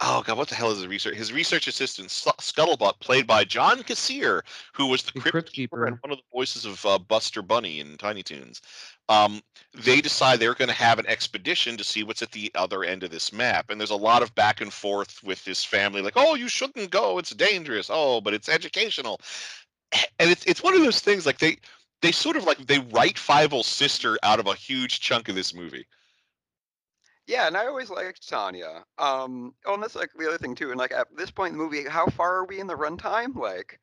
[0.00, 3.82] oh god what the hell is his research his research assistant Scuttlebutt played by John
[3.82, 6.98] Kassir who was the The crypt Crypt keeper and one of the voices of uh,
[6.98, 8.62] Buster Bunny in Tiny Toons.
[9.08, 9.42] Um
[9.74, 13.02] they decide they're going to have an expedition to see what's at the other end
[13.02, 16.16] of this map and there's a lot of back and forth with his family like
[16.16, 19.20] oh you shouldn't go it's dangerous oh but it's educational.
[20.18, 21.58] And it's it's one of those things like they
[22.02, 25.54] they sort of like they write Fievel's sister out of a huge chunk of this
[25.54, 25.86] movie.
[27.26, 28.84] Yeah, and I always liked Tanya.
[28.98, 30.70] Um, oh, and that's like the other thing too.
[30.70, 33.34] And like at this point in the movie, how far are we in the runtime?
[33.34, 33.80] Like,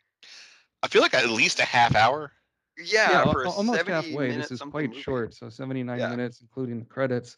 [0.81, 2.31] I feel like at least a half hour.
[2.77, 4.27] yeah, yeah, for al- a almost 70 halfway.
[4.29, 5.01] minute This is quite movie.
[5.01, 6.09] short, so 79 Yeah.
[6.09, 7.37] minutes, including the credits.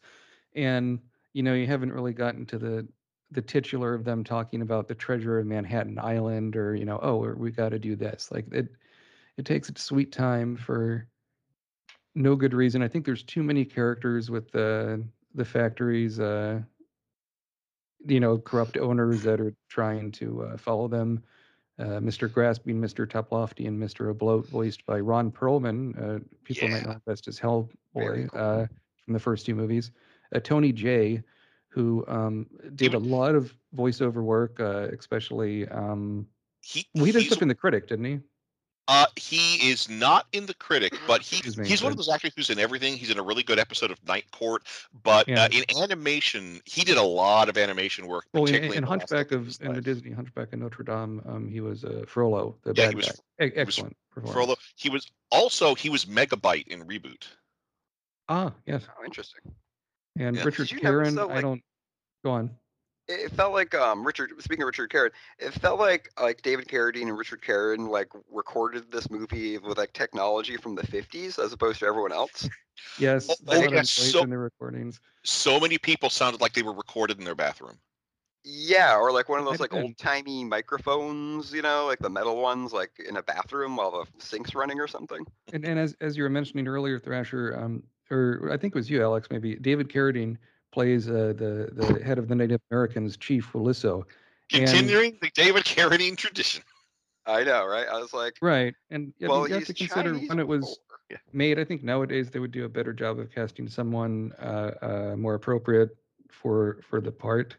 [0.54, 1.00] And
[1.32, 2.86] you know, you haven't really gotten to the
[3.32, 7.16] the titular of them talking about the treasure of Manhattan Island, or you know, oh,
[7.16, 8.30] we- we got to do this.
[8.30, 8.68] Like it,
[9.36, 11.08] it takes its sweet time for
[12.14, 12.82] no good reason.
[12.82, 15.04] I think there's too many characters with the
[15.36, 16.18] the factories.
[16.18, 16.60] Uh,
[18.08, 21.22] you know, corrupt owners that are trying to uh, follow them.
[21.78, 22.32] Uh, Mr.
[22.32, 23.06] Grasping Mr.
[23.06, 24.08] Toplofty and Mr.
[24.08, 25.94] O'Bloat, voiced by Ron Perlman.
[25.98, 28.28] Uh, people might know best as Hellboy cool.
[28.34, 28.66] uh,
[29.04, 29.90] from the first two movies.
[30.34, 31.22] Uh, Tony Jay,
[31.68, 35.68] who um, did a lot of voiceover work, uh, especially.
[35.68, 36.26] Um,
[36.62, 38.20] He well, he did stuff in the critic, didn't he?
[38.88, 42.32] Uh he is not in the critic, but he me, he's one of those actors
[42.36, 42.96] who's in everything.
[42.96, 44.62] He's in a really good episode of Night Court,
[45.02, 45.44] but Yeah.
[45.44, 48.26] uh, in animation, he did a lot of animation work.
[48.32, 49.80] Well, in, particularly in the last Hunchback decade of his in the.
[49.80, 53.06] Disney Hunchback of Notre Dame, um, he was uh, Frollo, the Yeah, he bad was-
[53.40, 53.46] guy.
[53.46, 54.32] E- was excellent performance.
[54.34, 54.56] Frollo.
[54.76, 57.24] He was also he was Megabyte in Reboot.
[58.28, 59.40] Ah, yes, Oh, interesting.
[60.18, 60.44] and Yeah.
[60.44, 61.30] Richard Did you notice Karron.
[61.30, 61.62] I don't.
[62.24, 62.50] Go on.
[63.08, 64.32] It it felt like um Richard.
[64.40, 68.90] Speaking of Richard Carradine, it felt like like David Carradine and Richard Carradine like recorded
[68.90, 72.48] this movie with like technology from the 50s as opposed to everyone else.
[72.98, 75.00] Yes, a lot oh, of yeah, noise so- in the recordings.
[75.24, 77.78] So many people sounded like they were recorded in their bathroom.
[78.48, 82.40] Yeah, or like one of those like old timey microphones, you know, like the metal
[82.40, 85.26] ones, like in a bathroom while the sink's running or something.
[85.52, 88.88] And, and as as you were mentioning earlier, Thrasher, um, or I think it was
[88.88, 90.36] you, Alex, maybe David Carradine
[90.72, 94.04] plays uh, the the head of the Native Americans, Chief Wulisso.
[94.52, 96.62] And- Continuing the David Carradine tradition.
[97.26, 97.88] I know, right?
[97.88, 100.78] I was like, Right, and yeah, well, you have to consider Chinese when it was
[101.10, 101.20] before.
[101.32, 101.58] made.
[101.58, 105.34] I think nowadays they would do a better job of casting someone uh, uh, more
[105.34, 105.96] appropriate
[106.30, 107.56] for for the part.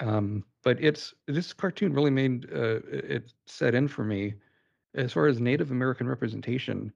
[0.00, 4.34] Um, but it's this cartoon really made uh, it set in for me
[4.94, 6.92] as far as Native American representation.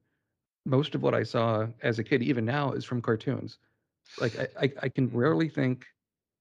[0.65, 3.59] Most of what I saw as a kid, even now, is from cartoons.
[4.21, 5.87] Like I, I, can rarely think,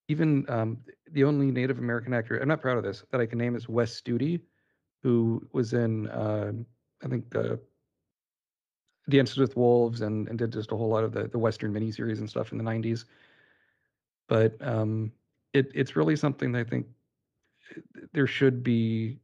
[0.07, 0.77] even um,
[1.11, 3.69] the only Native American actor I'm not proud of this that I can name is
[3.69, 4.41] Wes Studi,
[5.01, 6.65] who was in um
[7.03, 7.59] I think the
[9.09, 12.19] Dances with Wolves and, and did just a whole lot of the, the Western miniseries
[12.19, 13.05] and stuff in the 90s.
[14.29, 15.11] But um,
[15.53, 16.87] it, it's really something that I think
[18.13, 19.19] there should be,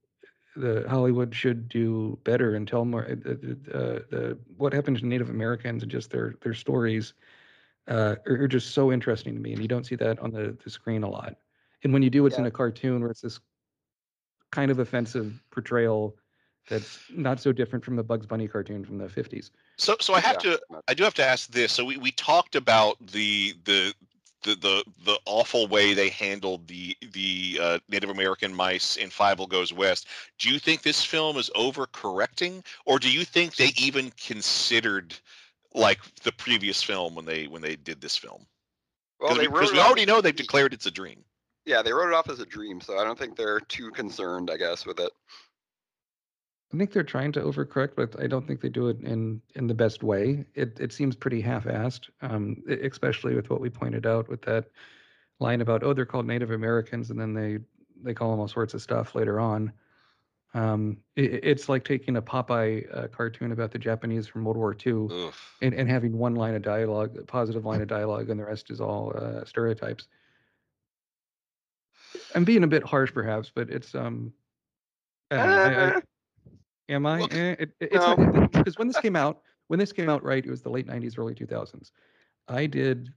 [0.56, 3.06] the Hollywood should do better and tell more.
[3.06, 7.14] Uh, the, uh, the, what happened to Native Americans and just their, their stories
[7.90, 9.54] uh, are, are just so interesting to me.
[9.54, 11.36] And you don't see that on the, the screen a lot.
[11.84, 13.40] And when you do, it's in a cartoon where it's this
[14.52, 16.16] kind of offensive portrayal
[16.70, 19.50] that's not so different from the Bugs Bunny cartoon from the 50s.
[19.78, 20.58] So so I have Yeah.
[20.58, 21.72] to I do have to ask this.
[21.72, 23.94] So we, we talked about the the
[24.44, 29.50] the the the awful way they handled the the uh, Native American mice in Fievel
[29.50, 30.08] Goes West.
[30.38, 35.16] Do you think this film is overcorrecting, or do you think they even considered
[35.74, 38.46] like the previous film when they when they did this film?
[39.20, 41.24] Well, they Because wrote we, already know they've declared it's a dream.
[41.66, 44.50] Yeah, they wrote it off as a dream, so I don't think they're too concerned,
[44.50, 45.12] I guess, with it.
[46.74, 49.68] I think they're trying to overcorrect, but I don't think they do it in in
[49.68, 50.46] the best way.
[50.54, 54.66] It it seems pretty half-assed, um, especially with what we pointed out with that
[55.40, 57.60] line about oh they're called Native Americans, and then they
[58.04, 59.74] they call them all sorts of stuff later on.
[60.54, 64.74] Um, it, it's like taking a Popeye uh, cartoon about the Japanese from World War
[64.74, 65.08] II
[65.62, 68.72] and, and having one line of dialogue, a positive line of dialogue, and the rest
[68.72, 70.08] is all uh, stereotypes.
[72.34, 74.34] I'm being a bit harsh, perhaps, but it's um.
[75.32, 76.02] Don't I- I-
[76.90, 77.22] am I?
[77.22, 78.16] Look, Eh, it, it's no.
[78.52, 81.18] because when this came out, when this came out, right, it was the late '90s,
[81.18, 81.92] early 2000s.
[82.48, 83.14] I did,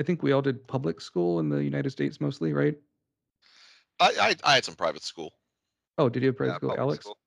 [0.00, 2.76] I think we all did public school in the United States mostly, right?
[4.00, 5.34] I, I I had some private school.
[5.98, 7.04] Oh, did you have private Yeah, school, public Alex?
[7.04, 7.18] school.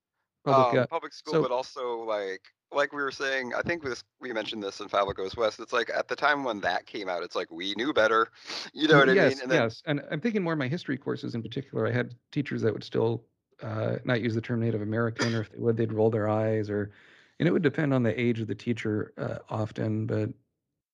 [0.46, 0.86] Public, um, yeah.
[0.86, 4.62] public school, So- but also like like we were saying, I think this we mentioned
[4.62, 5.60] this in Fievel Goes West.
[5.60, 8.30] It's like at the time when that came out, it's like we knew better.
[8.74, 9.40] You know what I mean?
[9.42, 9.82] And then, yes.
[9.86, 11.88] And I'm thinking more of my history courses in particular.
[11.88, 13.24] I had teachers that would still
[13.64, 16.70] uh, not use the term Native American, or if they would, they'd roll their eyes,
[16.70, 16.92] or
[17.40, 20.06] and it would depend on the age of the teacher uh, often.
[20.08, 20.30] But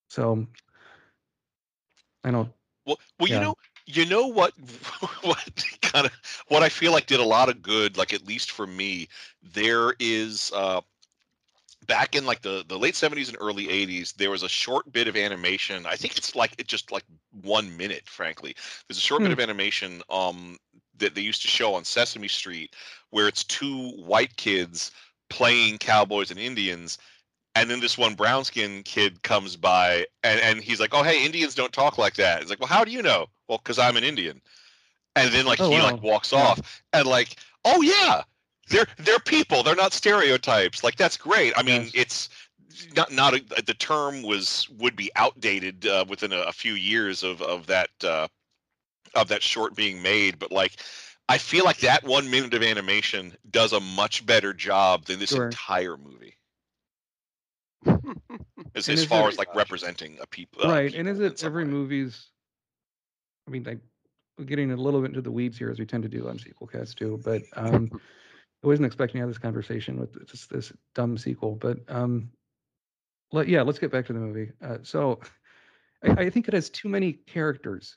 [0.08, 0.46] so
[2.24, 2.52] I don't.
[2.86, 3.36] Well, well, Yeah.
[3.36, 3.54] you know,
[3.86, 4.52] you know what,
[5.22, 6.12] what kind of
[6.48, 9.08] what I feel like did a lot of good, like at least for me.
[9.42, 10.80] There is uh,
[11.86, 15.08] back in like the the late seventies and early eighties, there was a short bit
[15.08, 15.86] of animation.
[15.86, 17.04] I think it's like it just like
[17.42, 18.08] one minute.
[18.08, 18.54] Frankly,
[18.88, 19.32] there's a short bit Hmm.
[19.32, 20.58] of animation um
[20.98, 22.74] that they used to show on Sesame Street
[23.10, 24.90] where it's two white kids
[25.30, 26.98] playing cowboys and Indians.
[27.54, 31.24] And then this one brown skin kid comes by and, and he's like, Oh, hey,
[31.24, 32.40] Indians don't talk like that.
[32.40, 33.26] It's like, Well, how do you know?
[33.48, 34.40] Well, because I'm an Indian.
[35.16, 35.92] And then like Oh, he wow.
[35.92, 36.40] like walks Yeah.
[36.40, 38.22] off and like, oh yeah,
[38.68, 39.62] they're they're people.
[39.62, 40.82] They're not stereotypes.
[40.82, 41.52] Like that's great.
[41.56, 41.92] I mean, Yes.
[41.94, 42.28] it's
[42.96, 47.22] not not a, the term was would be outdated uh, within a, a few years
[47.22, 48.28] of of that uh,
[49.14, 50.76] of that short being made, but like
[51.28, 55.30] I feel like that one minute of animation does a much better job than this
[55.30, 55.44] Sure.
[55.44, 56.36] entire movie.
[58.74, 60.94] As, as far it- as like representing a people, uh, right.
[60.94, 61.70] And is people it every way.
[61.70, 62.28] movie's?
[63.46, 63.76] I mean, I,
[64.38, 66.38] we're getting a little bit into the weeds here as we tend to do on
[66.38, 67.20] sequel cast too.
[67.24, 67.90] But um,
[68.62, 71.56] I wasn't expecting to have this conversation with this this dumb sequel.
[71.56, 72.30] But um,
[73.32, 74.52] let yeah, let's get back to the movie.
[74.62, 75.20] Uh, so
[76.02, 77.96] I, I think it has too many characters,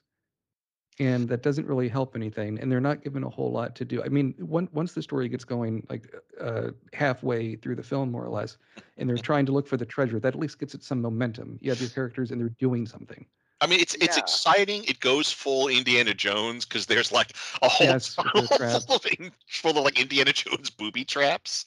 [1.00, 2.60] and that doesn't really help anything.
[2.60, 4.04] And they're not given a whole lot to do.
[4.04, 8.30] I mean, once the story gets going, like uh, halfway through the film, more or
[8.30, 8.58] less,
[8.98, 11.60] and they're trying to look for the treasure, that at least gets it some momentum.
[11.62, 13.26] You have your characters, and they're doing something.
[13.62, 14.24] I mean, it's it's Yeah.
[14.24, 14.84] exciting.
[14.84, 18.86] It goes full Indiana Jones because there's like a whole Yes, with tunnel the traps.
[18.86, 19.06] full of,
[19.48, 21.66] full of like Indiana Jones booby traps.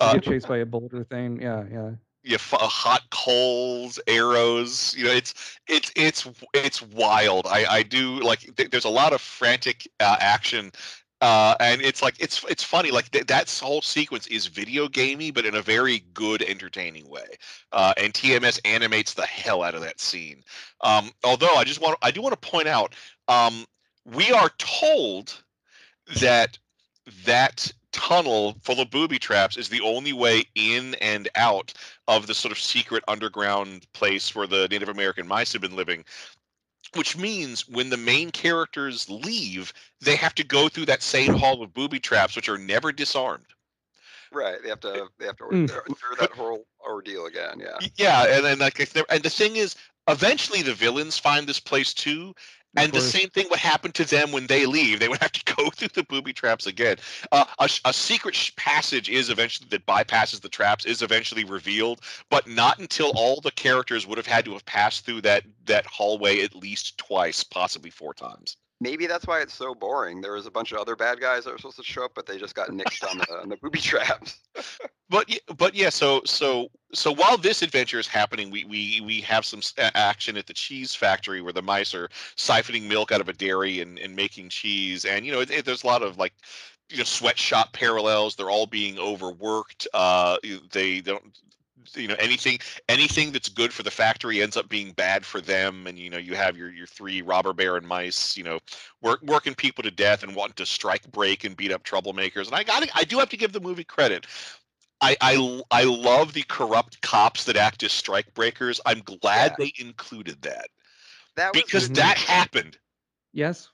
[0.00, 1.40] You Uh, get chased by a boulder thing.
[1.40, 1.90] Yeah, yeah.
[2.22, 4.94] Yeah, f- hot coals, arrows.
[4.94, 5.32] You know, it's
[5.66, 7.46] it's it's it's wild.
[7.46, 8.40] I I do like.
[8.56, 10.70] Th- there's a lot of frantic uh, action,
[11.20, 12.90] uh, and it's like it's it's funny.
[12.90, 17.36] Like th- that whole sequence is video gamey, but in a very good, entertaining way.
[17.72, 20.42] Uh, and TMS animates the hell out of that scene.
[20.80, 22.94] Um, although I just want I do want to point out,
[23.28, 23.64] um,
[24.04, 25.42] we are told
[26.20, 26.58] that
[27.24, 31.72] that tunnel full of booby traps is the only way in and out
[32.08, 36.04] of the sort of secret underground place where the Native American mice have been living.
[36.94, 41.62] Which means when the main characters leave, they have to go through that same hall
[41.62, 43.46] of booby traps, which are never disarmed.
[44.32, 45.52] right, they have to they have to Mm.
[45.52, 47.58] endure endure that whole ordeal again.
[47.60, 47.78] Yeah.
[47.96, 49.74] Yeah, and then like if they're- and the thing is,
[50.08, 52.34] eventually the villains find this place too.
[52.76, 55.00] And the same thing would happen to them when they leave.
[55.00, 56.96] They would have to go through the booby traps again.
[57.32, 62.46] Uh, a, a secret passage is eventually that bypasses the traps is eventually revealed, but
[62.46, 66.40] not until all the characters would have had to have passed through that that hallway
[66.40, 68.56] at least twice, possibly four times.
[68.80, 70.20] Maybe that's why it's so boring.
[70.22, 72.26] There was a bunch of other bad guys that were supposed to show up, but
[72.26, 74.38] they just got nixed on the on the booby traps.
[75.10, 79.44] But but yeah, so so so while this adventure is happening, we we we have
[79.44, 83.32] some action at the cheese factory where the mice are siphoning milk out of a
[83.34, 86.32] dairy and, and making cheese, and you know it, it- there's a lot of like
[86.88, 88.36] you know sweatshop parallels.
[88.36, 89.86] They're all being overworked.
[89.92, 90.38] Uh,
[90.72, 91.38] they don't
[91.96, 95.86] you know anything anything that's good for the factory ends up being bad for them
[95.86, 98.58] and you know you have your your three robber baron mice you know
[99.02, 102.54] work, working people to death and wanting to strike break and beat up troublemakers and
[102.54, 104.26] i got i do have to give the movie credit
[105.00, 108.80] I, I I love the corrupt cops that act as strike breakers.
[108.84, 109.56] I'm glad Yeah.
[109.56, 110.68] they included that
[111.36, 112.78] That because good that business, happened.
[113.32, 113.70] Yes.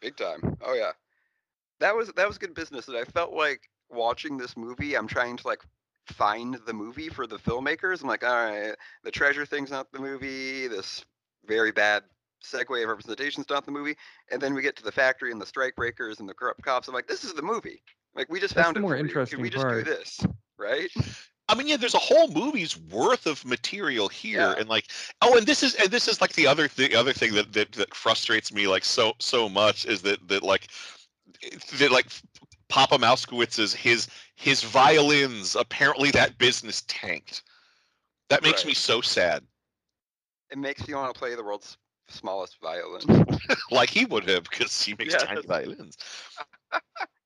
[0.00, 0.56] big time.
[0.60, 0.92] Oh yeah,
[1.80, 2.88] that was that was good business.
[2.88, 5.62] And I felt like watching this movie, I'm trying to like
[6.06, 8.02] find the movie for the filmmakers.
[8.02, 10.66] I'm like, all right, the treasure thing's not the movie.
[10.68, 11.04] This
[11.46, 12.02] very bad
[12.44, 13.96] segue of representation's not the movie.
[14.30, 16.88] And then we get to the factory and the strike breakers and the corrupt cops.
[16.88, 17.82] I'm like, this is the movie.
[18.14, 18.82] Like we just That's found the it.
[18.82, 19.02] more for you.
[19.02, 19.84] Can interesting we just part.
[19.84, 20.20] do this?
[20.58, 20.90] Right?
[21.48, 24.54] I mean, yeah, there's a whole movie's worth of material here, Yeah.
[24.58, 24.88] and like,
[25.22, 27.72] oh, and this is and this is like the other the other thing that that,
[27.72, 30.68] that frustrates me like so so much is that that like
[31.42, 32.06] eh, that like
[32.72, 35.54] Papa Mousekewitz's his his violins.
[35.56, 37.42] Apparently, that business tanked.
[38.30, 38.68] That makes Right.
[38.68, 39.44] me so sad.
[40.50, 41.76] It makes you want to play the world's
[42.08, 43.26] smallest violin.
[43.70, 45.98] Like he would have, because he makes Yeah, tiny violins.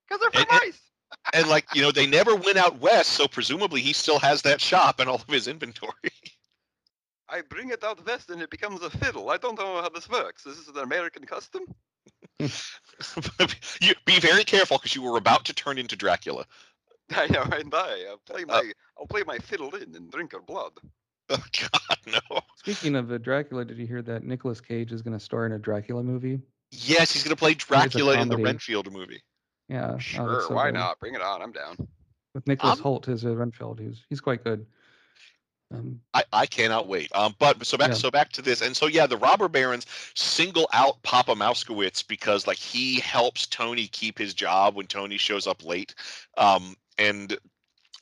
[0.08, 0.80] Because they're And- for and- mice.
[1.32, 4.60] And like you know, they never went out west, so presumably he still has that
[4.60, 5.92] shop and all of his inventory.
[7.28, 9.30] I bring it out west and it becomes a fiddle.
[9.30, 10.42] I don't know how this works.
[10.42, 11.62] This is an American custom.
[12.40, 16.44] you be very careful because you were about to turn into Dracula.
[17.14, 20.32] I know, and I, I'll play Uh, my, I'll play my fiddle in and drink
[20.32, 20.72] her blood.
[21.28, 21.98] Oh God,
[22.30, 22.40] no.
[22.54, 25.50] Speaking of uh, Dracula, did you hear that Nicolas Cage is going to star in
[25.50, 26.40] a Dracula movie?
[26.70, 28.44] Yes, he's gonna play Dracula in the comedy.
[28.44, 29.20] Renfield movie.
[29.68, 29.94] Yeah.
[29.94, 30.74] oh, Sure, so why good.
[30.78, 31.00] not?
[31.00, 31.42] Bring it on.
[31.42, 31.76] I'm down.
[32.32, 34.64] With Nicholas Um, Hoult as a Renfield, who's he's quite good.
[35.72, 37.10] Um, I, I cannot wait.
[37.14, 37.94] Um, but so back Yeah.
[37.94, 42.46] so back to this, and so yeah, the robber barons single out Papa Mousekewitz because
[42.46, 45.94] like he helps Tony keep his job when Tony shows up late,
[46.38, 47.36] um, and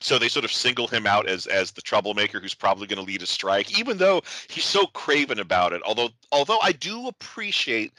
[0.01, 3.05] so they sort of single him out as as the troublemaker who's probably going to
[3.05, 5.81] lead a strike, even though he's so craven about it.
[5.87, 7.93] Although although I do appreciate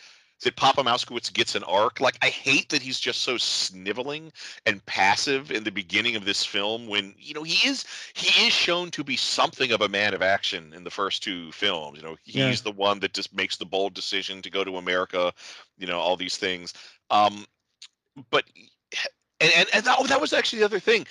[0.44, 2.00] that Papa Mousekewitz gets an arc.
[2.00, 4.32] Like I hate that he's just so sniveling
[4.66, 8.54] and passive in the beginning of this film when you know he is he is
[8.54, 11.98] shown to be something of a man of action in the first two films.
[11.98, 12.64] You know, he's Yeah.
[12.64, 15.34] the one that just makes the bold decision to go to America.
[15.78, 16.74] You know, all these things.
[17.10, 17.46] Um,
[18.30, 18.44] but
[19.40, 21.06] and and, and that, oh, that was actually the other thing.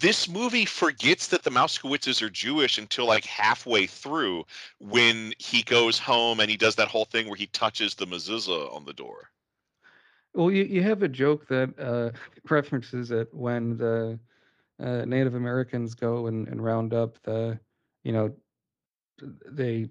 [0.00, 4.44] This movie forgets that the Mousekewitzes are Jewish until like halfway through
[4.78, 8.74] when he goes home and he does that whole thing where he touches the mezuzah
[8.74, 9.30] on the door.
[10.34, 12.10] well, you, you have a joke that uh,
[12.50, 14.18] references it when the
[14.82, 17.58] uh, Native Americans go and, and round up the,
[18.02, 18.34] you know,
[19.46, 19.88] they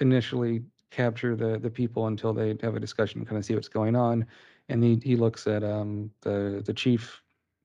[0.00, 3.96] initially capture the the people until they have a discussion, kind of see what's going
[3.96, 4.26] on,
[4.68, 7.20] and he he looks at um the the chief.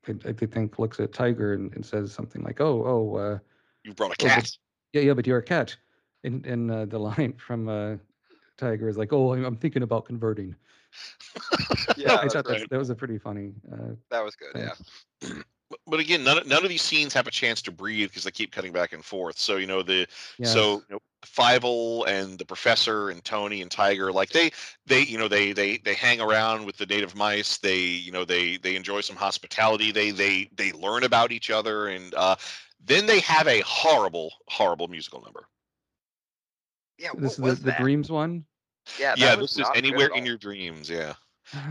[0.09, 3.39] I, I think looks at Tiger and, and says something like, "Oh, oh, uh,
[3.83, 4.51] You brought a Oh, but- cat.
[4.93, 5.75] yeah, yeah, but you're a cat."
[6.23, 7.95] And and uh, the line from uh,
[8.57, 10.55] Tiger is like, "Oh, I'm, I'm thinking about converting."
[11.97, 12.67] Yeah, I thought right.
[12.69, 13.53] that was a pretty funny.
[13.71, 14.53] Uh, that was good.
[14.53, 14.69] thing.
[15.21, 15.41] Yeah.
[15.69, 18.23] But- But again, none, of- none of these scenes have a chance to breathe because
[18.23, 19.37] they keep cutting back and forth.
[19.37, 20.07] So you know the
[20.37, 20.53] yes.
[20.53, 24.51] so you know, Fievel and the professor and Tony and Tiger, like they
[24.85, 27.57] they you know they they they hang around with the native mice.
[27.57, 29.91] They you know they they enjoy some hospitality.
[29.91, 32.35] They they they learn about each other, and uh,
[32.83, 35.47] then they have a horrible horrible musical number.
[36.97, 37.09] Yeah.
[37.11, 37.81] What this is the, was the that?
[37.81, 38.45] dreams one.
[38.99, 39.15] Yeah.
[39.15, 40.89] that yeah, was this is not good anywhere in your dreams.
[40.89, 41.15] Yeah.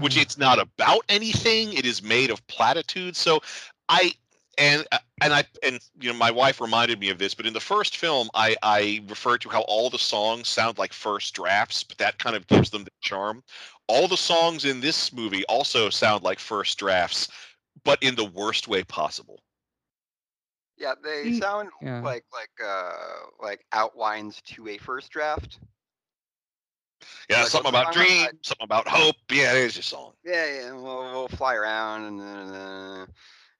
[0.01, 1.72] which it's not about anything.
[1.72, 3.18] It is made of platitudes.
[3.18, 3.40] So
[3.89, 4.12] I
[4.59, 7.53] and uh, and I and you know my wife reminded me of this, but in
[7.53, 11.82] the first film, I I referred to how all the songs sound like first drafts,
[11.84, 13.43] but that kind of gives them the charm.
[13.89, 17.28] All the songs in this movie also sound like first drafts,
[17.84, 19.41] but in the worst way possible.
[20.76, 22.01] Yeah, they sound yeah.
[22.01, 22.93] like like uh
[23.43, 25.59] like outlines to a first draft.
[27.28, 28.18] Yeah, Like, something about the song?
[28.20, 29.16] I- dreams, something about hope.
[29.30, 30.12] Yeah, there's your song.
[30.24, 30.72] Yeah, yeah.
[30.72, 33.07] We'll, we'll fly around and then uh,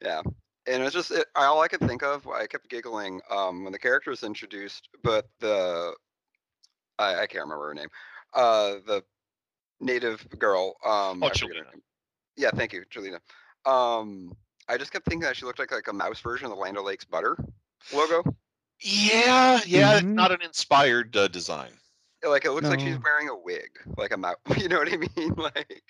[0.03, 0.23] yeah.
[0.69, 2.27] And it's just it, all I could think of.
[2.29, 5.93] I kept giggling um, when the character was introduced, but the
[6.99, 7.89] I, I can't remember her name.
[8.35, 9.05] Uh, the
[9.81, 10.75] native girl.
[10.85, 11.71] Um, Oh, I forget her Cholena.
[11.73, 11.83] name.
[12.37, 13.21] Yeah, thank you, Julina.
[13.71, 14.33] Um,
[14.69, 16.77] I just kept thinking that she looked like like a mouse version of the Land
[16.77, 17.37] O'Lakes butter
[17.95, 18.23] logo.
[18.81, 20.15] Yeah, yeah, it's Mhm.
[20.15, 21.71] not an inspired uh, design.
[22.27, 24.37] Like it looks like she's wearing a wig, like a mouse.
[24.57, 25.35] You know what I mean?
[25.37, 25.83] Like.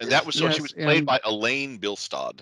[0.00, 2.40] And that it's- was so she was played and- by Elaine Bilstad.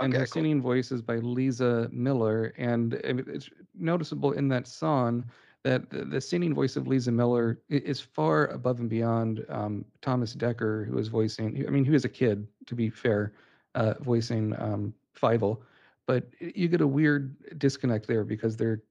[0.00, 0.42] And her okay, cool.
[0.42, 5.24] singing voice is by Lisa Miller, and it's noticeable in that song
[5.62, 10.34] that the, the singing voice of Lisa Miller is far above and beyond um, Thomas
[10.34, 11.64] Dekker, who is voicing.
[11.66, 13.34] I mean, he was a kid, to be fair,
[13.74, 15.58] uh, voicing um, Fievel,
[16.06, 18.82] but you get a weird disconnect there because they're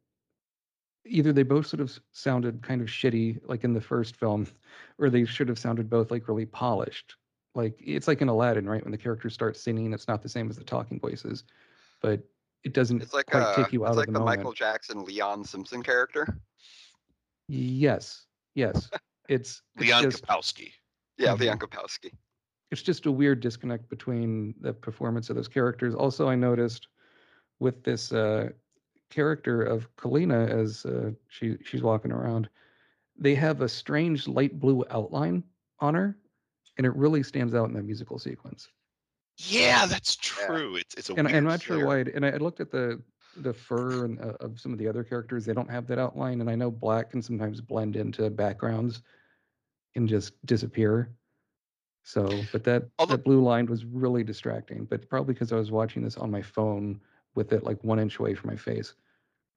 [1.06, 4.47] either they both sort of sounded kind of shitty, like in the first film,
[5.00, 7.16] or they should have sounded both like really polished.
[7.56, 8.84] Like it's like in Aladdin, right?
[8.84, 11.43] When the characters start singing, it's not the same as the talking voices,
[12.02, 12.22] but
[12.64, 14.39] it doesn't It's like quite uh, take you out it's of like the, the moment.
[14.39, 16.28] Michael Jackson Leon Simpson character.
[17.47, 18.26] Yes,
[18.56, 18.89] yes.
[19.28, 20.72] It's it's Leon just Kapowski.
[21.18, 21.34] Yeah.
[21.34, 22.14] Leon Kompowsky.
[22.72, 25.95] it's just a weird disconnect between the performance of those characters.
[25.95, 26.88] Also, I noticed
[27.60, 28.50] with this uh,
[29.10, 32.50] character of Kalina as uh, she she's walking around,
[33.18, 35.43] they have a strange light blue outline
[35.80, 36.18] on her,
[36.80, 38.69] and it really stands out in that musical sequence.
[39.38, 40.47] Yeah, that's Yeah.
[40.47, 40.75] true.
[40.77, 41.99] It's it's a and weird I'm not sure why.
[41.99, 43.01] it- And I I looked at the
[43.38, 45.45] the fur and uh, of some of the other characters.
[45.45, 49.01] They don't have that outline, and I know black can sometimes blend into backgrounds
[49.95, 51.11] and just disappear.
[52.03, 54.86] So, but that Although- that blue line was really distracting.
[54.86, 56.99] But probably because I was watching this on my phone
[57.36, 58.93] with it like one inch away from my face.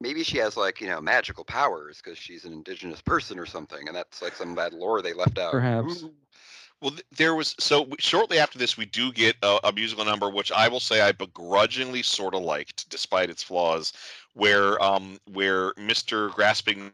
[0.01, 3.87] Maybe she has like you know magical powers because she's an indigenous person or something,
[3.89, 5.53] and that's like some bad lore they left out.
[5.53, 6.05] Perhaps.
[6.83, 10.51] Well, there was so shortly after this, we do get a, a musical number, which
[10.53, 13.93] I will say I begrudgingly sort of liked, despite its flaws,
[14.35, 16.33] where um where Mr.
[16.35, 16.93] Grasping,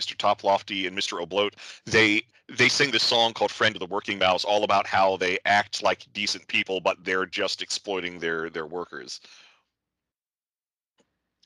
[0.00, 0.16] Mr.
[0.16, 1.22] Toplofty, and Mr.
[1.22, 1.56] O'Bloat
[1.86, 5.38] they they sing this song called "Friend of the Working Mouse," all about how they
[5.44, 9.20] act like decent people, but they're just exploiting their their workers.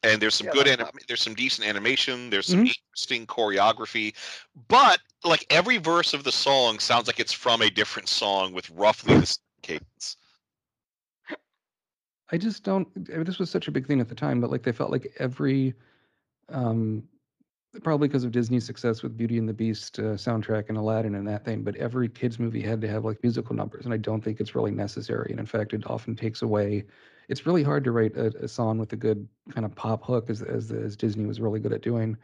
[0.06, 2.68] And there's some Yeah, good anim- there's some decent animation, there's some Mhm.
[2.68, 4.14] interesting choreography,
[4.68, 8.70] but like every verse of the song sounds like it's from a different song with
[8.70, 10.16] roughly the same cadence.
[12.30, 12.88] I just don't.
[13.12, 14.90] I mean, this was such a big thing at the time, but like they felt
[14.92, 15.74] like every,
[16.48, 17.02] um,
[17.82, 21.26] probably because of Disney's success with Beauty and the Beast uh, soundtrack and Aladdin and
[21.26, 24.22] that thing, but every kids movie had to have like musical numbers, and I don't
[24.22, 25.30] think it's really necessary.
[25.30, 26.84] And in fact, it often takes away.
[27.28, 30.30] It's really hard to write a, a song with a good kind of pop hook,
[30.30, 32.16] as as as Disney was really good at doing.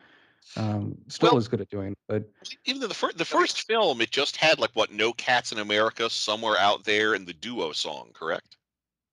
[0.57, 2.24] Um, still Well- is good at doing, but
[2.64, 5.59] Even though the first the first film, it just had like what No Cats in
[5.59, 8.57] America somewhere out there in the duo song, correct?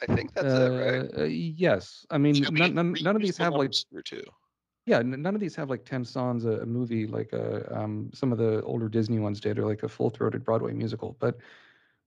[0.01, 1.09] I think that's it, right?
[1.17, 2.05] uh, yes.
[2.09, 4.23] I mean, Yeah, we none, none, none of these have like numbers here too.
[4.85, 8.31] Yeah, none of these have like 10 songs a, a movie like uh, um, some
[8.31, 11.15] of the older Disney ones did, or like a full-throated Broadway musical.
[11.19, 11.37] But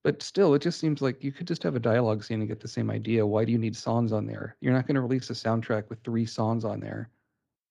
[0.05, 2.61] but still, it just seems like you could just have a dialogue scene and get
[2.61, 3.25] the same idea.
[3.27, 4.57] Why do you need songs on there?
[4.61, 7.09] You're not going to release a soundtrack with three songs on there.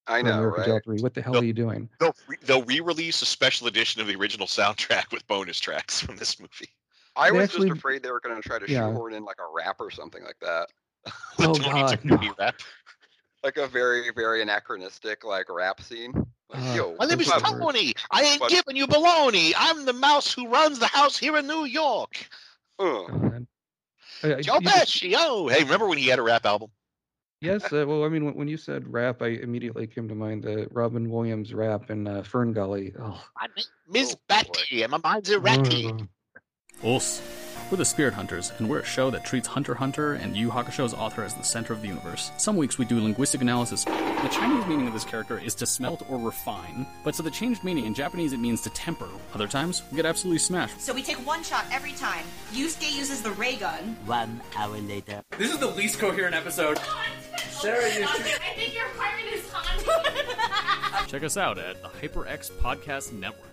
[0.08, 0.66] I for know, American right?
[0.68, 1.02] Tail 3.
[1.02, 1.40] What the hell No.
[1.40, 1.90] are you doing?
[2.00, 6.16] They'll re- they'll re-release a special edition of the original soundtrack with bonus tracks from
[6.18, 6.70] this movie.
[7.16, 8.90] I They was actually- just afraid they were going to try to Yeah.
[8.90, 10.70] shoehorn in like a rap or something like that,
[11.40, 12.34] Oh, 22 God, no.
[12.40, 12.56] rap.
[13.44, 16.14] like a very very anachronistic like rap scene.
[16.54, 17.78] Like, Uh, Yo, My name is Those I'm- are words.
[17.78, 17.94] Tony.
[18.12, 19.54] I ain't But- giving you baloney.
[19.58, 22.28] I'm the mouse who runs the house here in New York.
[22.80, 23.48] uh, God.
[24.24, 25.16] Uh, Joe Pesci.
[25.18, 26.70] Oh, hey, remember when he had a rap album?
[27.42, 30.44] yes, uh, well, I mean, when, when you said rap, I immediately came to mind
[30.44, 32.94] the Robin Williams rap in uh, Fern Gully.
[33.00, 34.20] Oh, My name is Oh.
[34.28, 35.88] Batty, and my mind's a ratty.
[36.84, 37.02] ugh.
[37.72, 37.74] Us.
[37.74, 40.50] We're the Spirit Hunters, and we're a show that treats Hunter Hunter and Yu Yu
[40.52, 42.32] Hakusho's author as the center of the universe.
[42.36, 43.86] Some weeks we do linguistic analysis.
[43.86, 47.64] The Chinese meaning of this character is to smelt or refine, but so the changed
[47.64, 49.08] meaning in Japanese it means to temper.
[49.34, 50.82] Other times, we get absolutely smashed.
[50.82, 52.26] So we take one shot every time.
[52.52, 53.96] Yusuke uses the ray gun.
[54.06, 55.22] One hour later.
[55.38, 56.78] This is the least coherent episode.
[57.38, 61.10] Sarah, you I think your apartment is haunted.
[61.10, 63.51] Check us out at the HyperX Podcast Network.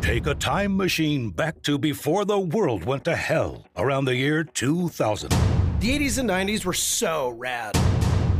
[0.00, 4.44] Take a time machine back to before the world went to hell around the year
[4.44, 5.30] 2000.
[5.80, 7.74] The 80s and 90s were so rad.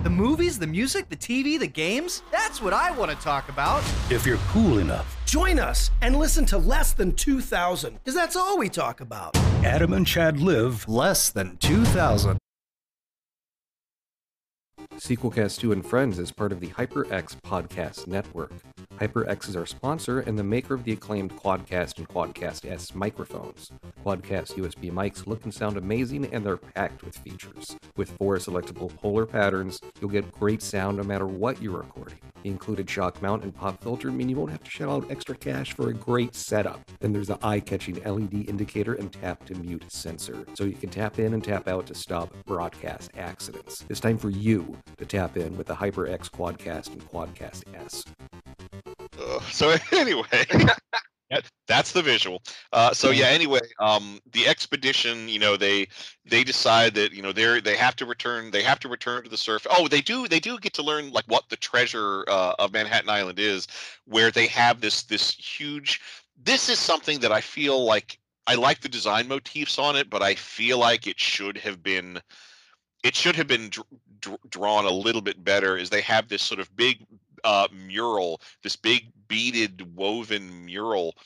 [0.03, 2.23] The movies, the music, the TV, the games?
[2.33, 3.83] That's what I want to talk about.
[4.11, 8.57] If you're cool enough, Join us and listen to Less Than 2000, because that's all
[8.57, 9.37] we talk about.
[9.63, 12.39] Adam and Chad live Less Than 2000.
[15.09, 18.53] Sequelcast 2 and Friends is part of the HyperX Podcast Network.
[18.99, 23.70] HyperX is our sponsor and the maker of the acclaimed Quadcast and Quadcast S microphones.
[24.05, 27.76] Quadcast USB mics look and sound amazing and they're packed with features.
[27.97, 32.18] With four selectable polar patterns, you'll get great sound no matter what you're recording.
[32.43, 35.36] The included shock mount and pop filter mean you won't have to shell out extra
[35.36, 36.80] cash for a great setup.
[37.01, 41.18] Then there's the eye-catching LED indicator and tap to mute sensor, so you can tap
[41.18, 43.84] in and tap out to stop broadcast accidents.
[43.89, 48.05] It's time for you to tap in with the HyperX Quadcast and Quadcast S.
[49.18, 50.26] Uh, so anyway,
[51.31, 52.43] that, that's the visual.
[52.72, 53.26] Uh, so yeah.
[53.26, 55.29] Anyway, um, the expedition.
[55.29, 55.89] You know, they
[56.24, 58.51] they decide that you know they're they have to return.
[58.51, 59.70] They have to return to the surface.
[59.76, 60.29] Oh, they do.
[60.29, 63.66] They do get to learn like what the treasure uh, of Manhattan Island is,
[64.07, 66.01] where they have this this huge.
[66.43, 70.22] This is something that I feel like I like the design motifs on it, but
[70.22, 72.20] I feel like it should have been.
[73.05, 73.70] It should have been
[74.21, 75.77] dr- dr- drawn a little bit better.
[75.77, 77.07] Is they have this sort of big
[77.45, 81.16] uh, mural, this big beaded woven mural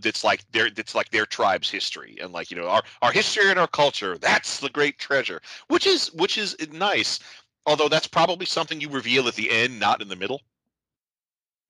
[0.00, 3.50] that's like their that's like their tribe's history and like you know our our history
[3.50, 4.18] and our culture.
[4.18, 7.18] That's the great treasure, which is which is nice.
[7.66, 10.40] Although that's probably something you reveal at the end, not in the middle.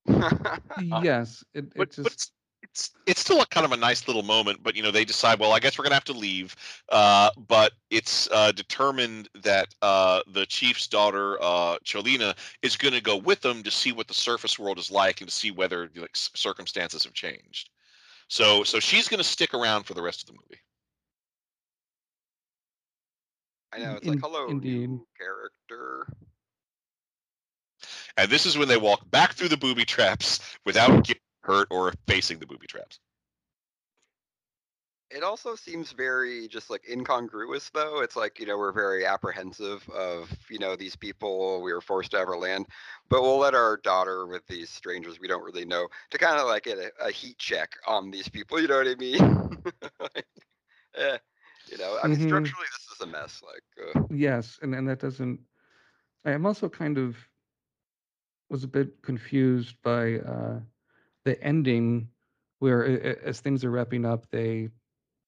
[0.79, 4.07] yes, it, But, it but just it's, it's it's still a kind of a nice
[4.07, 4.61] little moment.
[4.63, 6.55] But you know they decide, well, I guess we're gonna have to leave.
[6.89, 13.17] Uh, but it's uh, determined that uh, the chief's daughter, uh, Cholena, is gonna go
[13.17, 16.15] with them to see what the surface world is like and to see whether like
[16.15, 17.69] circumstances have changed.
[18.27, 20.61] So so she's gonna stick around for the rest of the movie.
[23.71, 24.89] I know it's In- like hello, indeed.
[24.89, 26.07] new character.
[28.17, 31.93] And this is when they walk back through the booby traps without getting hurt or
[32.07, 32.99] facing the booby traps.
[35.11, 38.01] It also seems very just like incongruous, though.
[38.01, 42.11] It's like, you know, we're very apprehensive of, you know, these people we were forced
[42.11, 42.67] to ever land,
[43.09, 46.47] but we'll let our daughter with these strangers we don't really know to kind of
[46.47, 48.59] like get a, a heat check on these people.
[48.61, 49.63] You know what I mean?
[49.99, 50.27] like,
[50.95, 51.17] eh,
[51.67, 52.19] you know, I mean, Mhm.
[52.19, 53.41] structurally, this is a mess.
[53.43, 55.41] Like, uh, Yes, and and that doesn't.
[56.25, 57.29] I am also kind of
[58.49, 60.59] was a bit confused by uh,
[61.25, 62.09] the ending,
[62.59, 64.69] where as things are wrapping up, they,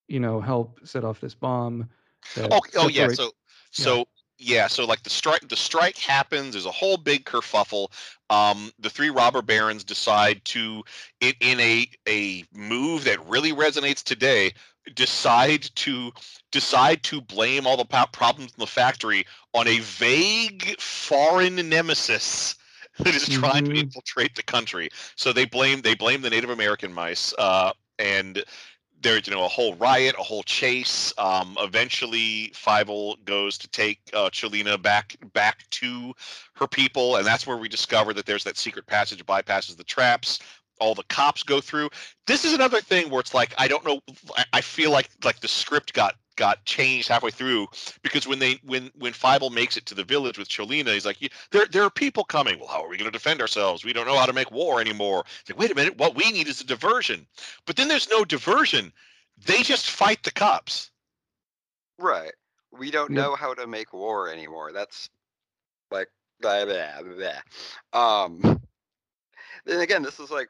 [0.08, 1.90] you know, help set off this bomb.
[2.38, 3.10] Oh, oh yeah.
[3.10, 3.32] So,
[3.72, 4.06] so
[4.38, 4.68] yeah.
[4.68, 6.54] So like the strike, the strike happens.
[6.54, 7.88] There's a whole big kerfuffle.
[8.30, 10.84] Um, the three robber barons decide to,
[11.20, 14.52] in, in a a move that really resonates today,
[14.96, 16.12] decide to
[16.52, 22.56] decide to blame all the problems in the factory on a vague foreign nemesis
[23.06, 23.80] that is trying to Mhm.
[23.84, 24.90] infiltrate the country.
[25.16, 28.44] So they blame they blame the Native American mice, uh, and
[29.02, 31.14] there's you know a whole riot, a whole chase.
[31.18, 36.14] Um, eventually, Fievel goes to take uh, Cholena back back to
[36.56, 39.84] her people, and that's where we discover that there's that secret passage that bypasses the
[39.84, 40.40] traps.
[40.80, 41.90] All the cops go through.
[42.26, 44.02] This is another thing where it's like I don't know.
[44.38, 47.68] I, I feel like like the script got got changed halfway through
[48.04, 51.18] because when they when when Fievel makes it to the village with Cholena, he's like,
[51.52, 52.60] there there are people coming.
[52.60, 53.84] Well, how are we going to defend ourselves?
[53.84, 55.24] We don't know how to make war anymore.
[55.42, 57.28] It's like, wait a minute, what we need is a diversion.
[57.66, 58.92] But then there's no diversion.
[59.46, 60.92] They just fight the cops.
[61.98, 62.34] right.
[62.72, 63.16] We don't Yeah.
[63.16, 64.72] know how to make war anymore.
[64.74, 65.10] That's
[65.92, 66.08] like,
[66.42, 67.42] blah, blah, blah.
[67.94, 68.62] um,
[69.66, 70.50] then again, this is like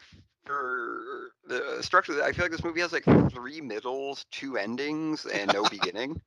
[0.51, 2.21] for the structure.
[2.23, 6.21] I feel like this movie has like three middles, two endings, and no beginning.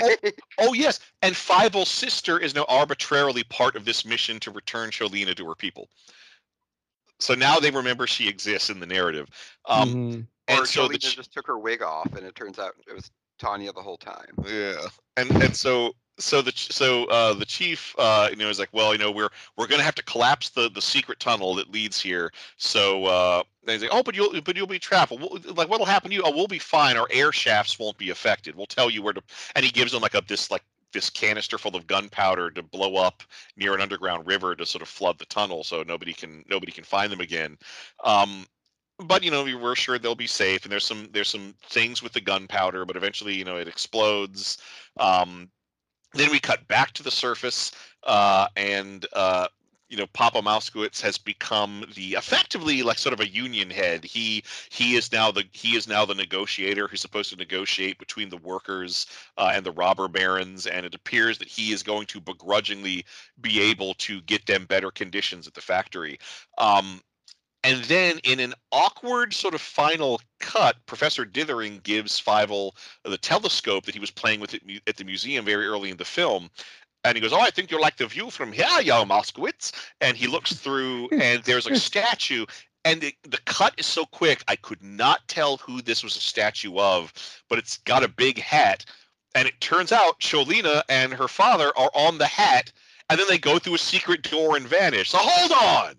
[0.00, 0.18] Like,
[0.58, 5.34] Oh yes, and Fievel's sister is now arbitrarily part of this mission to return Cholena
[5.36, 5.88] to her people.
[7.20, 9.28] So now they remember she exists in the narrative.
[9.66, 10.26] Um, Mhm.
[10.48, 12.74] and or so the Cholena ch- just took her wig off, and it turns out
[12.86, 13.10] it was
[13.40, 14.34] Tanya the whole time.
[14.46, 14.86] Yeah,
[15.16, 18.92] and and so so the so uh, the chief uh, you know is like, well,
[18.92, 22.30] you know, we're we're gonna have to collapse the the secret tunnel that leads here.
[22.58, 25.10] So uh, they say, oh, but you'll but you'll be trapped.
[25.10, 26.22] Well, like, what'll happen to you?
[26.24, 26.96] Oh, we'll be fine.
[26.96, 28.54] Our air shafts won't be affected.
[28.54, 29.22] We'll tell you where to.
[29.56, 30.62] And he gives them like a this like
[30.92, 33.22] this canister full of gunpowder to blow up
[33.56, 36.84] near an underground river to sort of flood the tunnel so nobody can nobody can
[36.84, 37.56] find them again.
[38.04, 38.46] Um,
[39.04, 42.02] but you know we we're sure they'll be safe and there's some there's some things
[42.02, 44.58] with the gunpowder but eventually you know it explodes.
[44.98, 45.50] Um
[46.14, 47.72] then we cut back to the surface
[48.04, 49.46] uh and uh
[49.88, 54.04] you know papa Mousekewitz has become the effectively like sort of a union head.
[54.04, 58.28] He he is now the he is now the negotiator who's supposed to negotiate between
[58.28, 62.20] the workers uh, and the robber barons and it appears that he is going to
[62.20, 63.04] begrudgingly
[63.40, 66.18] be able to get them better conditions at the factory.
[66.58, 67.00] Um
[67.62, 72.72] and then in an awkward sort of final cut, Professor Dithering gives Fievel
[73.04, 76.50] the telescope that he was playing with at, the museum very early in the film.
[77.04, 79.72] And he goes, Oh, I think you'll like the view from here, young Mousekewitz.
[80.00, 82.46] And he looks through, and there's a statue.
[82.86, 86.20] And the, the cut is so quick, I could not tell who this was a
[86.20, 87.12] statue of,
[87.50, 88.86] but it's got a big hat.
[89.34, 92.72] And it turns out Cholena and her father are on the hat,
[93.10, 95.10] and then they go through a secret door and vanish.
[95.10, 95.94] So hold on.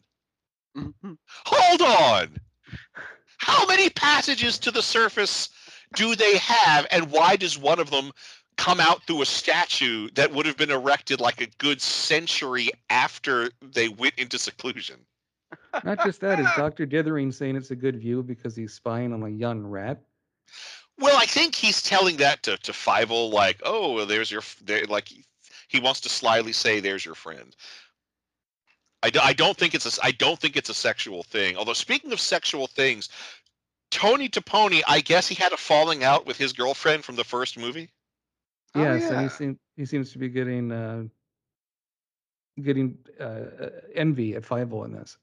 [0.77, 1.13] Mm-hmm.
[1.45, 2.37] Hold on.
[3.37, 5.49] How many passages to the surface
[5.95, 8.11] do they have, and why does one of them
[8.57, 13.49] come out through a statue that would have been erected like a good century after
[13.61, 14.97] they went into seclusion?
[15.83, 16.85] Not just that, is Dr.
[16.85, 20.01] Dithering saying it's a good view because he's spying on a young rat?
[20.97, 25.07] Well, I think he's telling that to to Fievel, like, oh, there's your, there, like,
[25.07, 25.25] he,
[25.67, 27.55] he wants to slyly say, "There's your friend."
[29.03, 31.57] I, do, I don't think it's a I don't think it's a sexual thing.
[31.57, 33.09] Although speaking of sexual things,
[33.89, 37.57] Tony Toponi, I guess he had a falling out with his girlfriend from the first
[37.57, 37.89] movie.
[38.75, 41.03] Oh, Yes, and he seems he seems to be getting uh,
[42.61, 45.17] getting uh, uh, envy at Fievel in this.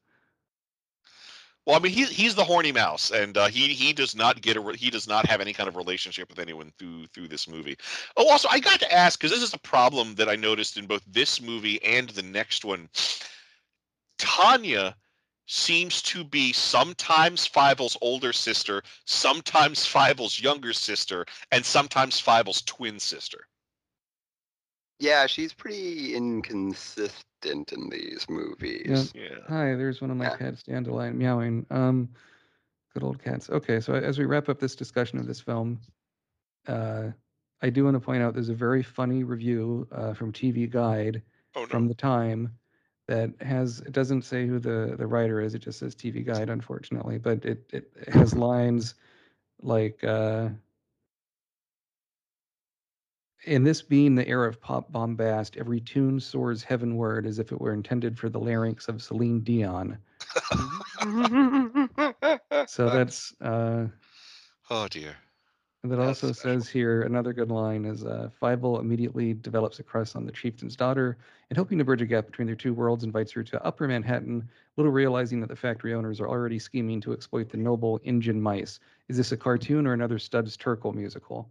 [1.67, 4.57] Well, I mean, he, he's the horny mouse, and uh, he he does not get
[4.57, 7.77] a he does not have any kind of relationship with anyone through through this movie.
[8.17, 10.87] Oh, also, I got to ask because this is a problem that I noticed in
[10.87, 12.89] both this movie and the next one.
[14.19, 14.97] Tanya
[15.47, 22.99] seems to be sometimes Fievel's older sister, sometimes Fievel's younger sister, and sometimes Fievel's twin
[22.99, 23.47] sister.
[25.01, 29.13] Yeah, she's pretty inconsistent in these movies.
[29.15, 29.39] Yeah.
[29.49, 30.37] Hi, there's one of my Yeah.
[30.37, 31.65] cats, Dandelion, meowing.
[31.71, 32.09] Um,
[32.93, 33.49] good old cats.
[33.49, 35.81] Okay, so as we wrap up this discussion of this film,
[36.67, 37.11] uh,
[37.63, 41.23] I do want to point out there's a very funny review uh, from TV Guide
[41.55, 41.67] Oh no.
[41.67, 42.59] from the time
[43.09, 45.55] that has it doesn't say who the the writer is.
[45.55, 48.95] It just says TV Guide, unfortunately, but it it has lines
[49.61, 50.03] like.
[50.05, 50.51] Uh,
[53.45, 57.61] in this being the era of pop bombast, every tune soars heavenward as if it
[57.61, 59.97] were intended for the larynx of Celine Dion.
[62.67, 63.87] so that's uh,
[64.71, 65.17] Oh dear.
[65.83, 70.17] And that also says here another good line is uh, Fievel immediately develops a crush
[70.17, 71.19] on the chieftain's daughter,
[71.51, 74.49] and hoping to bridge a gap between their two worlds, invites her to Upper Manhattan,
[74.77, 78.81] little realizing that the factory owners are already scheming to exploit the noble Injun mice.
[79.09, 81.49] Is this a cartoon or another Studs Terkel musical?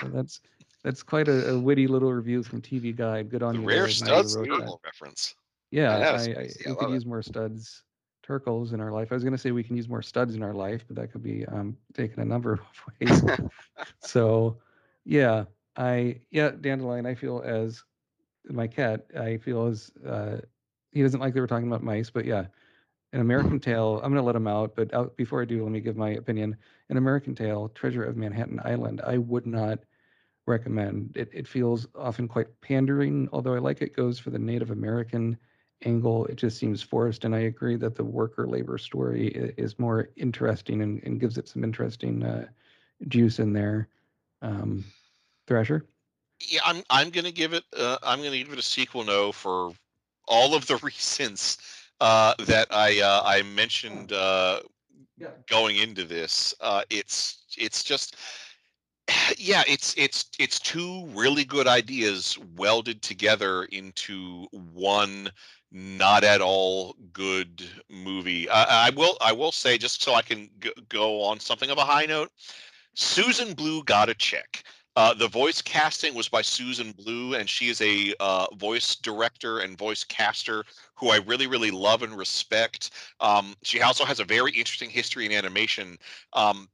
[0.00, 0.40] So that's
[0.82, 3.28] that's quite a, a witty little review from TV Guide.
[3.28, 3.68] Good on The you.
[3.68, 5.34] rare studs wrote reference.
[5.70, 6.70] Yeah, that was I, I.
[6.70, 7.84] I could use more studs,
[8.30, 9.08] Terkels in our life.
[9.10, 11.10] I was going to say we can use more studs in our life, but that
[11.10, 12.60] could be um, taken a number of
[13.00, 13.22] ways.
[14.00, 14.56] so,
[15.04, 15.44] yeah,
[15.76, 17.06] I yeah, Dandelion.
[17.06, 17.82] I feel as
[18.48, 19.06] my cat.
[19.18, 20.38] I feel as uh,
[20.92, 22.46] he doesn't like that we're talking about mice, but yeah,
[23.12, 23.96] an American Tale.
[23.96, 26.10] I'm going to let him out, but out, before I do, let me give my
[26.10, 26.56] opinion.
[26.88, 29.00] An American Tale, Treasure of Manhattan Island.
[29.04, 29.80] I would not
[30.46, 31.16] recommend.
[31.16, 35.36] It, it feels often quite pandering, although I like it goes for the Native American
[35.84, 36.26] angle.
[36.26, 40.82] It just seems forced, and I agree that the worker labor story is more interesting
[40.82, 42.48] and, and gives it some interesting uh,
[43.08, 43.88] juice in there.
[44.42, 44.84] Um,
[45.46, 45.86] Thrasher,
[46.48, 49.72] Yeah, I'm I'm gonna give it uh, I'm gonna give it a sequel no for
[50.28, 51.58] all of the reasons
[52.00, 54.60] uh, that I uh, I mentioned uh,
[55.48, 56.54] going into this.
[56.60, 58.16] Uh, it's it's just
[59.38, 65.30] yeah, it's it's it's two really good ideas welded together into one
[65.72, 68.48] not at all good movie.
[68.48, 71.78] I, I will I will say just so I can g- go on something of
[71.78, 72.30] a high note.
[72.94, 74.64] Susan Blue got a check.
[74.96, 79.60] Uh, the voice casting was by Susan Blue, and she is a uh, voice director
[79.60, 80.64] and voice caster
[80.96, 82.90] who I really, really love and respect.
[83.20, 85.96] Um, she also has a very interesting history in animation.
[86.32, 86.68] Um,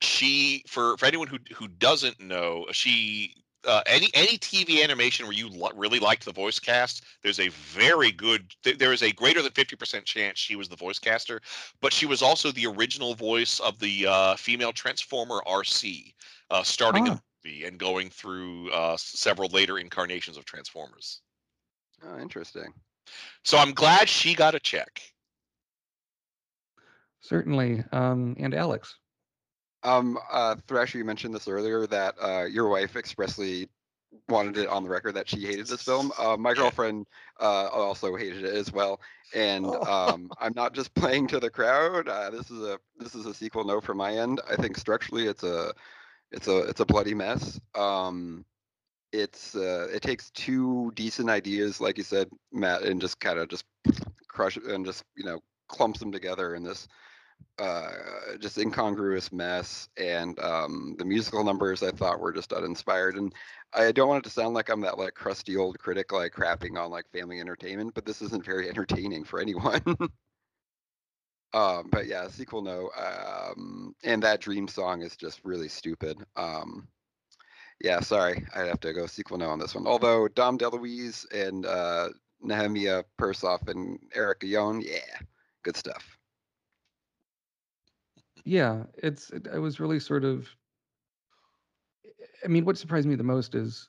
[0.00, 3.34] she, for for anyone who who doesn't know, she
[3.66, 7.48] uh, any any TV animation where you li- really liked the voice cast, there's a
[7.48, 10.98] very good, th- there is a greater than fifty percent chance she was the voice
[10.98, 11.40] caster,
[11.80, 16.14] but she was also the original voice of the uh, female Transformer Arcee,
[16.50, 17.66] uh, starting in Ah.
[17.66, 21.20] and going through uh, several later incarnations of Transformers.
[22.04, 22.72] Oh, interesting.
[23.44, 25.00] So I'm glad she got a check.
[27.20, 28.96] certainly, um, and Alex.
[29.84, 33.68] Um, uh, Thrasher, you mentioned this earlier that uh, your wife expressly
[34.28, 36.12] wanted it on the record that she hated this film.
[36.18, 37.06] Uh, my girlfriend
[37.40, 39.00] uh, also hated it as well,
[39.34, 42.08] and um, I'm not just playing to the crowd.
[42.08, 44.40] Uh, this is a this is a sequel no from my end.
[44.50, 45.72] I think structurally it's a
[46.30, 47.60] it's a it's a bloody mess.
[47.74, 48.44] Um,
[49.12, 53.48] it's uh, it takes two decent ideas, like you said, Matt, and just kind of
[53.48, 53.64] just
[54.28, 56.88] crush it and just you know clumps them together in this
[57.58, 57.90] uh,
[58.40, 59.88] just incongruous mess.
[59.96, 63.16] And um, the musical numbers I thought were just uninspired.
[63.16, 63.32] And
[63.72, 66.78] I don't want it to sound like I'm that like crusty old critic like crapping
[66.78, 69.82] on like family entertainment, but this isn't very entertaining for anyone.
[71.54, 72.90] um, but yeah, sequel no.
[72.96, 76.18] Um, and that dream song is just really stupid.
[76.36, 76.88] Um,
[77.82, 79.86] yeah, sorry, I'd have to go sequel no on this one.
[79.86, 85.18] Although Dom DeLuise and uh, Nehemiah Persoff and Eric Yon, yeah,
[85.62, 86.18] good stuff.
[88.44, 89.30] Yeah, it's.
[89.30, 90.48] It, I was really sort of.
[92.44, 93.88] I mean, what surprised me the most is,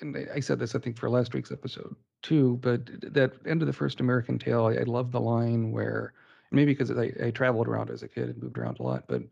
[0.00, 3.66] and I- said this I think for last week's episode too, but that end of
[3.66, 6.14] the first American Tale, I, I love the line where
[6.50, 9.22] maybe because I, I traveled around as a kid and moved around a lot, but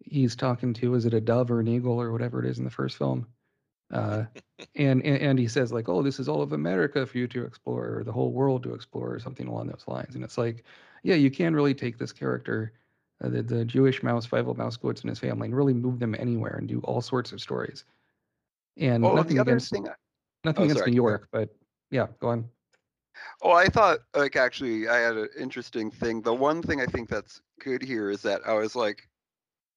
[0.00, 2.64] he's talking to is it a dove or an eagle or whatever it is in
[2.64, 3.28] the first film,
[3.92, 4.24] uh,
[4.76, 7.44] and, and and he says like, oh, this is all of America for you to
[7.44, 10.64] explore, or the whole world to explore, or something along those lines, and it's like,
[11.04, 12.72] yeah, you can really take this character
[13.22, 16.56] uh, the, the Jewish mouse, Fievel Mousewitz, and his family, and really move them anywhere
[16.56, 17.84] and do all sorts of stories.
[18.76, 19.86] And Oh, nothing the other against thing
[20.44, 20.94] nothing oh, against sorry, New.
[20.94, 21.54] York, but
[21.90, 22.50] yeah, go on.
[23.42, 26.22] Oh, I thought like actually I had an interesting thing.
[26.22, 29.08] The one thing I think that's good here is that I was like,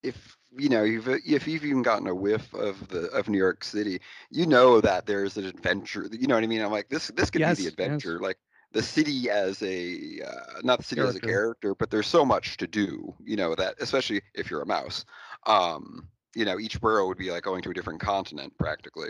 [0.03, 3.63] if you know, you've if you've even gotten a whiff of the of New York
[3.63, 6.07] City, you know that there's an adventure.
[6.11, 6.61] You know what I mean?
[6.61, 8.03] I'm like, this this could Yes, be the yes.
[8.03, 8.19] adventure.
[8.19, 8.37] Like
[8.73, 11.27] the city as a uh, not the city as a Character.
[11.27, 13.13] character, but there's so much to do.
[13.23, 15.05] You know that especially if you're a mouse.
[15.45, 19.09] Um, you know, each borough would be like going to a different continent practically.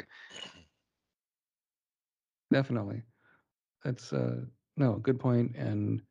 [2.51, 3.01] Definitely.
[3.83, 4.41] That's uh
[4.77, 6.01] no, good point and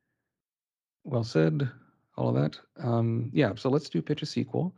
[1.04, 1.68] well said,
[2.16, 2.58] all of that.
[2.82, 4.74] Um yeah, so let's do pitch a sequel.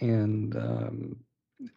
[0.00, 1.16] And um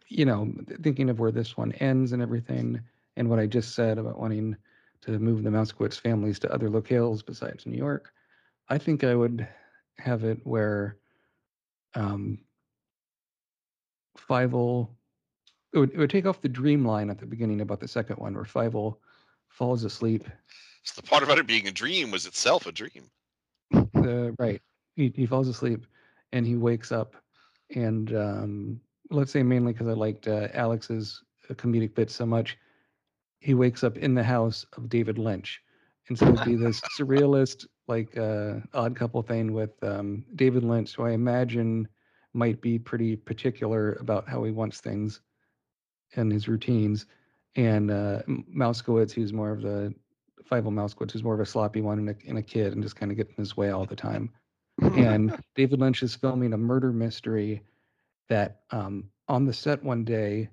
[0.08, 0.52] you know,
[0.82, 2.80] thinking of where this one ends and everything
[3.16, 4.56] and what I just said about wanting
[5.02, 8.12] to move the Mousewitz families to other locales besides New York,
[8.68, 9.46] I think I would
[9.98, 10.96] have it where
[11.94, 12.38] um
[14.18, 14.88] Fievel
[15.72, 18.16] it would, it would take off the dream line at the beginning about the second
[18.16, 18.96] one where Fievel
[19.48, 20.24] falls asleep.
[20.82, 23.10] So the part about it being a dream was itself a dream.
[23.94, 24.60] Right.
[24.96, 25.86] He, he falls asleep
[26.32, 27.14] and he wakes up.
[27.74, 28.80] And um,
[29.10, 32.58] let's say mainly because I liked uh, Alex's uh, comedic bit so much,
[33.40, 35.60] he wakes up in the house of David Lynch.
[36.08, 40.94] And so it'd be this surrealist, like uh, odd couple thing with um, David Lynch,
[40.94, 41.88] who I imagine
[42.32, 45.20] might be pretty particular about how he wants things
[46.14, 47.06] and his routines.
[47.56, 49.94] And uh, Mousekewitz, who's more of the
[50.50, 52.96] Fievel Mousekewitz, who's more of a sloppy one and a, and a kid and just
[52.96, 54.30] kind of getting his way all the time.
[54.80, 57.62] and David Lynch is filming a murder mystery
[58.28, 60.50] that um, on the set one day,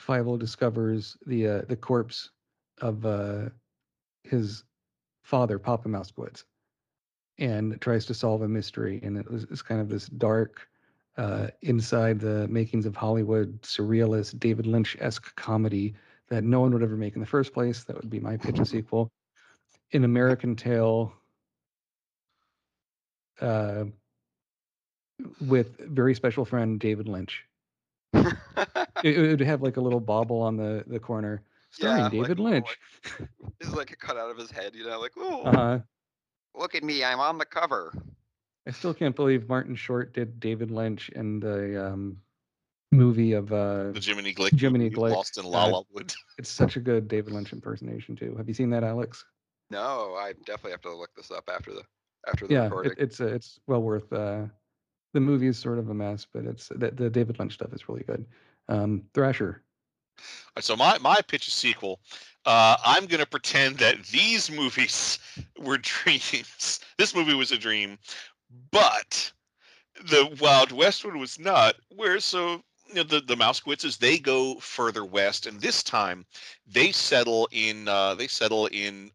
[0.00, 2.30] Fievel discovers the uh, the corpse
[2.80, 3.48] of uh,
[4.24, 4.64] his
[5.22, 6.44] father, Papa Mousekewitz,
[7.38, 9.00] and tries to solve a mystery.
[9.02, 10.68] And it was it's kind of this dark,
[11.16, 15.94] uh, inside the makings of Hollywood, surrealist, David Lynch esque comedy
[16.28, 17.84] that no one would ever make in the first place.
[17.84, 19.10] That would be my pitch a sequel.
[19.92, 21.12] In American Tale,
[23.40, 23.84] uh,
[25.40, 27.44] with very special friend David Lynch.
[29.04, 32.38] it, it would have like a little bobble on the the corner, starring Yeah, David
[32.40, 32.78] like- Lynch.
[33.60, 35.78] It's like a cut out of his head, you know, like, oh, Uh-huh.
[36.54, 37.92] look at me, I'm on the cover.
[38.68, 42.18] I still can't believe Martin Short did David Lynch in the um,
[42.90, 45.12] movie of uh, The Jiminy Glick Jiminy Glick.
[45.12, 46.12] Lost in La Uh, La Wood.
[46.38, 48.34] It's such a good David Lynch impersonation too.
[48.36, 49.24] Have you seen that, Alex?
[49.70, 51.82] No, I definitely have to look this up after the
[52.28, 52.92] after the yeah, recording.
[52.92, 54.12] it, it's uh, it's well worth.
[54.12, 54.46] Uh,
[55.14, 57.88] the movie is sort of a mess, but it's the, the David Lynch stuff is
[57.88, 58.26] really good.
[58.68, 59.62] Um, Thrasher.
[60.60, 62.00] So my my pitch is sequel.
[62.44, 65.18] Uh, I'm going to pretend that these movies
[65.58, 66.80] were dreams.
[66.98, 67.98] This movie was a dream,
[68.70, 69.30] but
[70.08, 71.76] the Wild West one was not.
[71.94, 76.24] Where so you know, the the Mousekewitzes they go further west, and this time
[76.66, 79.10] they settle in uh, they settle in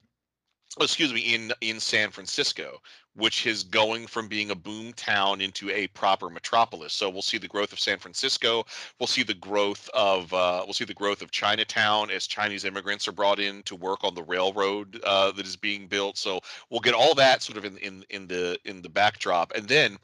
[0.79, 2.81] excuse me in in San Francisco,
[3.15, 6.93] which is going from being a boom town into a proper metropolis.
[6.93, 8.65] So we'll see the growth of San Francisco.
[8.99, 13.07] We'll see the growth of uh, we'll see the growth of Chinatown as Chinese immigrants
[13.07, 16.17] are brought in to work on the railroad uh, that is being built.
[16.17, 19.67] So we'll get all that sort of in in in the in the backdrop, and
[19.67, 19.97] then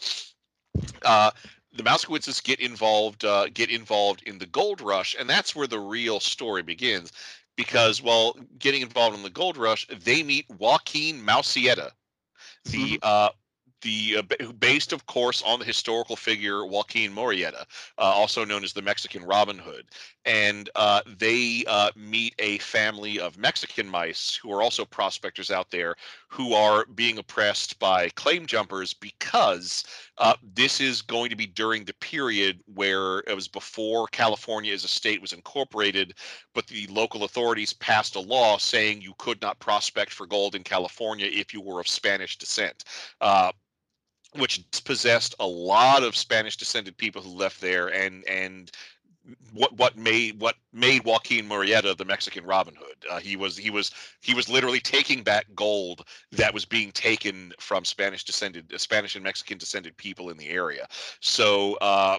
[1.03, 1.31] uh,
[1.73, 5.79] the Mousekewitzes get involved uh, get involved in the gold rush, and that's where the
[5.79, 7.13] real story begins.
[7.57, 11.91] Because while getting involved in the gold rush, they meet Joaquin Mausieta,
[12.65, 13.29] the uh,
[13.81, 17.65] the uh, based, of course, on the historical figure Joaquin Murrieta,
[17.97, 19.85] uh, also known as the Mexican Robin Hood,
[20.25, 25.69] and uh, they uh, meet a family of Mexican mice who are also prospectors out
[25.71, 25.95] there
[26.27, 29.83] who are being oppressed by claim jumpers because
[30.17, 34.83] uh, this is going to be during the period where it was before California as
[34.83, 36.15] a state was incorporated,
[36.53, 40.63] but the local authorities passed a law saying you could not prospect for gold in
[40.63, 42.83] California if you were of Spanish descent.
[43.21, 43.51] Uh,
[44.35, 48.71] which possessed a lot of Spanish descended people who left there and and
[49.53, 52.97] what what made what made Joaquin Murrieta the Mexican Robin Hood.
[53.09, 57.53] Uh, he was he was he was literally taking back gold that was being taken
[57.59, 60.87] from Spanish descended Spanish and Mexican descended people in the area.
[61.19, 62.17] So uh,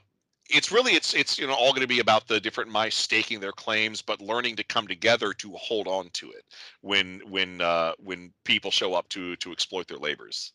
[0.50, 3.40] it's really it's it's you know all going to be about the different mice staking
[3.40, 6.44] their claims, but learning to come together to hold on to it
[6.80, 10.52] when when uh, when people show up to to exploit their labors.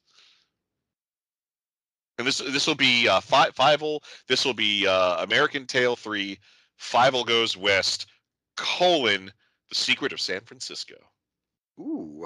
[2.17, 3.99] And this this will be uh, Fi- Fievel.
[4.27, 6.37] This will be uh, American Tale Three.
[6.79, 8.07] Fievel goes west.
[8.55, 9.31] Colon:
[9.69, 10.95] The Secret of San Francisco.
[11.79, 12.25] Ooh.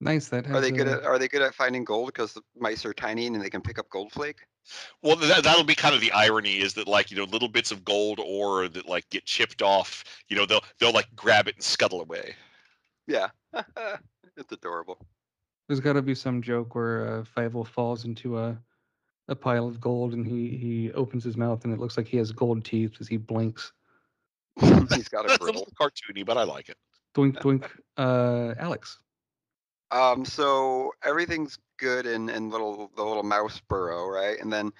[0.00, 0.28] Nice.
[0.28, 2.84] That has Are they good at Are they good at finding gold because the mice
[2.84, 4.40] are tiny and they can pick up gold flake?
[5.02, 7.70] Well, that, that'll be kind of the irony is that like you know little bits
[7.70, 10.04] of gold ore that like get chipped off.
[10.28, 12.34] You know they'll they'll like grab it and scuttle away.
[13.06, 13.28] Yeah,
[14.36, 14.98] it's adorable.
[15.68, 18.58] There's got to be some joke where uh, Fievel falls into a
[19.28, 22.16] a pile of gold and he he opens his mouth and it looks like he
[22.16, 23.72] has gold teeth as he blinks.
[24.60, 25.60] He's got a That's a griddle.
[25.60, 26.76] little cartoony, but I like it.
[27.14, 27.70] Doink doink.
[27.96, 28.98] Uh, Alex.
[29.90, 34.40] Um, so everything's good in, in little the little mouse burrow, right?
[34.40, 34.72] And then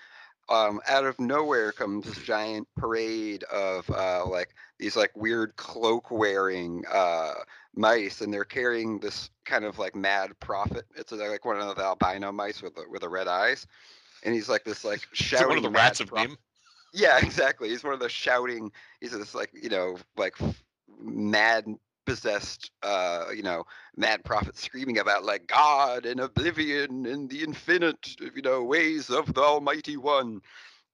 [0.53, 6.11] um, out of nowhere comes this giant parade of uh, like these like weird cloak
[6.11, 7.33] wearing uh,
[7.75, 10.85] mice, and they're carrying this kind of like mad prophet.
[10.95, 13.67] It's uh, like one of the albino mice with the, with the red eyes,
[14.25, 15.49] and he's like this like Is it shouting.
[15.49, 16.29] one of the rats of prophet.
[16.29, 16.39] Nim?
[16.93, 17.71] Yeah, exactly.
[17.71, 18.71] He's one of the shouting.
[19.01, 20.37] He's this like you know like
[21.01, 21.65] mad
[22.05, 23.65] possessed uh you know
[23.97, 29.33] mad prophet screaming about like God and oblivion and the infinite you know ways of
[29.35, 30.41] the Almighty One,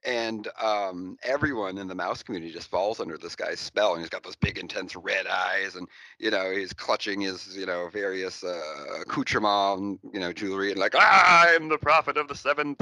[0.04, 3.92] and um, everyone in the mouse community just falls under this guy's spell.
[3.92, 5.88] And he's got those big, intense red eyes, and
[6.18, 10.94] you know he's clutching his you know various uh, accoutrement, you know jewelry, and like
[10.94, 12.80] I am the prophet of the seventh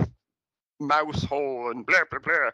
[0.81, 2.51] mouse hole, and blah blah blah.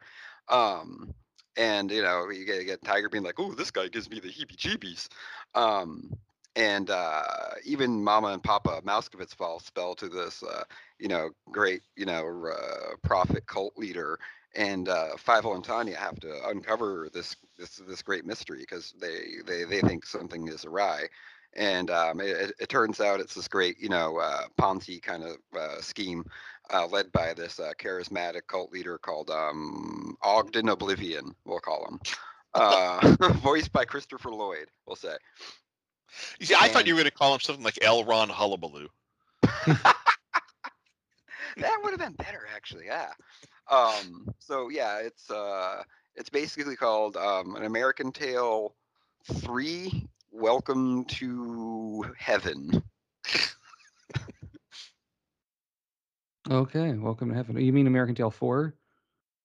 [0.48, 1.14] Um,
[1.56, 4.20] and you know you get, you get Tiger being like, "Oh, this guy gives me
[4.20, 5.08] the heebie-jeebies."
[5.54, 6.16] Um,
[6.56, 7.22] and uh,
[7.64, 10.64] even Mama and Papa Mousekewitz fall spell to this, uh,
[10.98, 14.18] you know, great, you know, uh, prophet cult leader,
[14.54, 19.36] and uh, Fievel and Tanya have to uncover this this this great mystery because they
[19.46, 21.06] they they think something is awry,
[21.54, 25.36] and um, it, it, turns out it's this great, you know, uh, Ponzi kind of
[25.58, 26.24] uh, scheme
[26.72, 32.00] uh, led by this uh, charismatic cult leader called um, Ogden Oblivion, we'll call him,
[32.54, 35.16] uh, voiced by Christopher Lloyd, we'll say.
[36.38, 38.04] You see, I thought you were going to call him something like L.
[38.04, 38.88] Ron Hullabaloo.
[39.66, 39.94] that
[41.82, 42.86] would have been better, actually.
[42.86, 43.10] Yeah.
[43.70, 45.82] Um, so yeah, it's uh,
[46.14, 48.74] it's basically called um, an American Tale
[49.24, 50.06] Three.
[50.30, 52.82] Welcome to Heaven.
[56.50, 57.56] Okay, welcome to heaven.
[57.60, 58.74] You mean American Tail Four?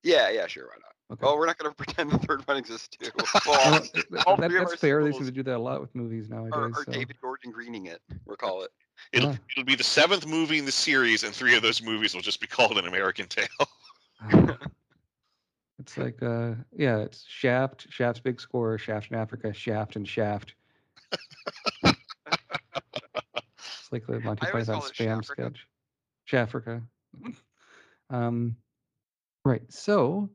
[0.03, 0.83] Yeah, yeah, sure, why not?
[1.13, 1.25] Okay.
[1.25, 3.09] Well, we're not going to pretend the third one exists too.
[3.45, 5.03] Well, Well, all that- three of that's our fair.
[5.03, 6.53] They sequels seem to do that a lot with movies nowadays.
[6.53, 6.91] Are, are so.
[6.91, 8.01] David Gordon Greening it?
[8.25, 8.71] We'll call it.
[9.13, 9.37] It'll, Yeah.
[9.51, 12.41] it'll be the seventh movie in the series, and three of those movies will just
[12.41, 13.47] be called an American Tail.
[15.79, 20.55] It's like, uh, yeah, it's Shaft, Shaft's Big Score, Shaft in Africa, Shaft and Shaft.
[21.83, 21.95] it's
[23.91, 25.25] like the Monty I always Python spam Shafrica.
[25.25, 25.67] sketch.
[26.29, 26.81] Shafrica.
[28.09, 28.55] um,
[29.45, 29.61] right.
[29.69, 30.29] So,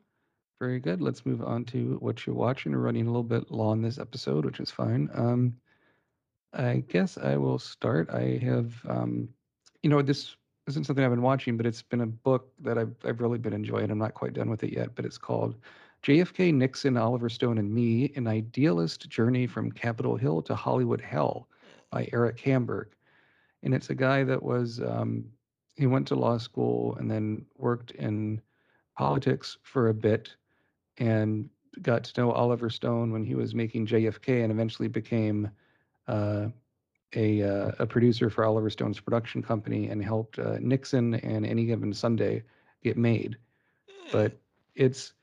[0.61, 1.01] very good.
[1.01, 2.73] Let's move on to what you're watching.
[2.73, 5.11] We're running a little bit long this episode, which is fine.
[5.15, 5.57] Um,
[6.55, 8.11] I guess I will start.
[8.11, 9.29] I have, um,
[9.83, 10.37] you know, this
[10.69, 13.53] isn't something I've been watching, but it's been a book that I've I've really been
[13.53, 13.91] enjoying.
[13.91, 15.57] I'm not quite done with it yet, but it's called
[16.03, 21.49] JFK, Nixon, Oliver Stone, and Me: An Idealist Journey from Capitol Hill to Hollywood Hell
[21.91, 22.89] by Eric Hamburg.
[23.63, 25.25] And it's a guy that was um,
[25.77, 28.41] he went to law school and then worked in
[28.97, 30.35] politics for a bit
[30.99, 31.49] and
[31.81, 35.51] got to know Oliver Stone when he was making JFK and eventually became
[36.09, 36.49] uh,
[37.15, 41.65] a uh, a producer for Oliver Stone's production company and helped uh, Nixon and Any
[41.65, 42.43] Given Sunday
[42.83, 43.37] get made.
[44.11, 44.37] But
[44.75, 45.15] it's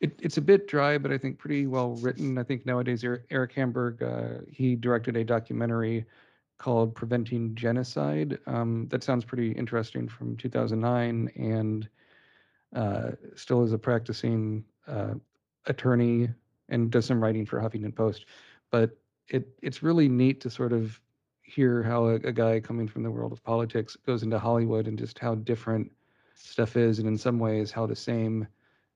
[0.00, 2.36] it, it's a bit dry, but I think pretty well written.
[2.36, 6.04] I think nowadays Er- Eric Hamburg uh, he directed a documentary
[6.58, 8.38] called Preventing Genocide.
[8.46, 11.88] Um, that sounds pretty interesting from 2009, and
[12.74, 15.14] uh, still is a practicing uh,
[15.66, 16.28] attorney
[16.68, 18.26] and does some writing for Huffington Post.
[18.70, 18.96] But
[19.28, 21.00] it it's really neat to sort of
[21.42, 24.98] hear how a, a guy coming from the world of politics goes into Hollywood and
[24.98, 25.90] just how different
[26.34, 28.46] stuff is, and in some ways how the same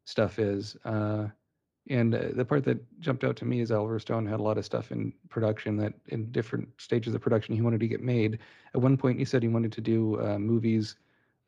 [0.04, 0.76] stuff is.
[0.84, 1.28] Uh,
[1.90, 4.56] and uh, the part that jumped out to me is Oliver Stone had a lot
[4.56, 8.38] of stuff in production that in different stages of production he wanted to get made.
[8.74, 10.94] At one point, he said he wanted to do uh, movies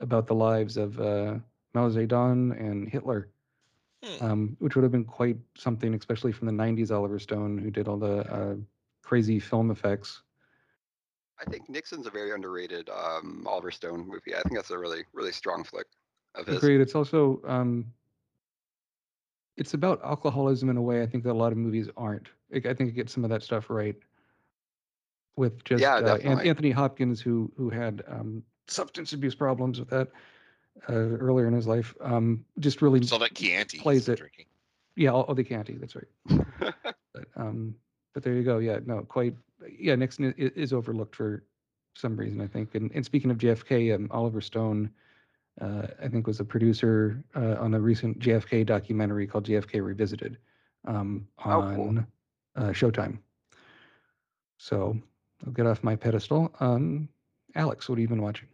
[0.01, 1.37] about the lives of uh,
[1.75, 3.29] Mao Zedong and Hitler,
[4.21, 7.87] um, which would have been quite something, especially from the 90s Oliver Stone, who did
[7.87, 8.57] all the uh,
[9.05, 10.23] crazy film effects.
[11.41, 14.35] I think Nixon's a very underrated um, Oliver Stone movie.
[14.35, 15.87] I think that's a really, really strong flick
[16.35, 16.57] of his.
[16.57, 16.81] Agreed.
[16.81, 17.87] It's also um,
[19.57, 22.29] it's about alcoholism in a way I think that a lot of movies aren't.
[22.55, 23.97] I think it gets some of that stuff right
[25.37, 30.09] with just Yeah, uh, Anthony Hopkins, who who had um, substance abuse problems with that
[30.89, 31.95] uh, earlier in his life.
[32.01, 34.19] Um, just really all that Chianti plays it.
[34.19, 34.47] drinking.
[34.97, 35.79] Yeah, oh, oh, the Chianti.
[35.79, 36.45] That's right.
[37.15, 37.75] but um,
[38.15, 38.59] but there you go.
[38.59, 39.35] Yeah, no, quite.
[39.79, 41.45] Yeah, Nixon is, is overlooked for
[41.95, 42.75] some reason, I think.
[42.75, 44.91] And and speaking of JFK, um, Oliver Stone,
[45.61, 50.39] uh, I think was a producer uh, on a recent JFK documentary called JFK Revisited
[50.87, 51.89] um, Oh, cool.
[51.89, 52.07] on
[52.57, 53.19] uh, Showtime.
[54.59, 54.97] So
[55.45, 56.55] I'll get off my pedestal.
[56.61, 57.09] Um,
[57.55, 58.49] Alex, what have you been watching?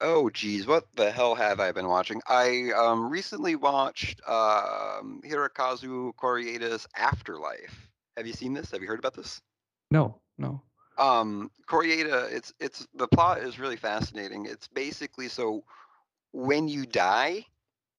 [0.00, 2.20] Oh geez, what the hell have I been watching?
[2.28, 7.88] I um, recently watched um, Hirokazu Kore-eda's Afterlife.
[8.16, 8.70] Have you seen this?
[8.72, 9.40] Have you heard about this?
[9.90, 10.60] No, no.
[10.98, 14.46] Um, Korieda, it's it's the plot is really fascinating.
[14.46, 15.64] It's basically so
[16.34, 17.46] when you die,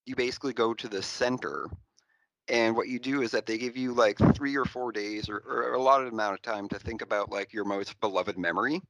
[0.05, 1.69] you basically go to the center,
[2.47, 5.37] and what you do is that they give you like three or four days or,
[5.47, 8.81] or a lot of amount of time to think about like your most beloved memory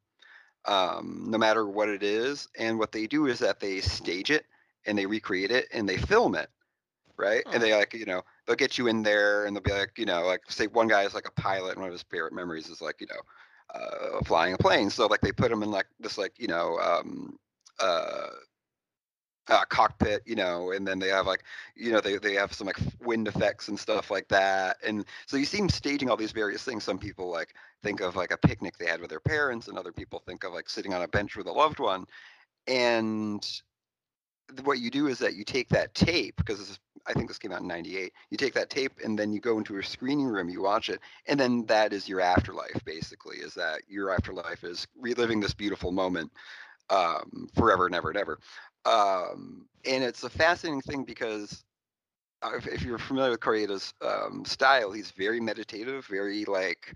[0.65, 2.47] um, no matter what it is.
[2.57, 4.45] And what they do is that they stage it
[4.85, 6.49] and they recreate it and they film it,
[7.17, 7.43] right?
[7.53, 10.05] And they like, you know, they'll get you in there and they'll be like, you
[10.05, 12.67] know, like say one guy is like a pilot and one of his favorite memories
[12.67, 14.89] is like, you know, uh, flying a plane.
[14.89, 17.37] So like they put him in like this like, you know, um,
[17.79, 18.27] uh,
[19.47, 21.43] uh, cockpit, you know, and then they have like,
[21.75, 24.77] you know, they, they have some like wind effects and stuff like that.
[24.85, 26.83] And so you see them staging all these various things.
[26.83, 29.91] Some people like think of like a picnic they had with their parents, and other
[29.91, 32.05] people think of like sitting on a bench with a loved one.
[32.67, 33.45] And
[34.63, 37.61] what you do is that you take that tape because I think this came out
[37.61, 38.11] in '98.
[38.31, 40.99] You take that tape and then you go into a screening room, you watch it,
[41.27, 42.83] and then that is your afterlife.
[42.83, 46.31] Basically, is that your afterlife is reliving this beautiful moment
[46.89, 48.39] um, forever and ever and ever.
[48.86, 51.63] Um, and it's a fascinating thing because
[52.41, 56.93] uh, if, if you're familiar with Koreeda's um, style, he's very meditative, very like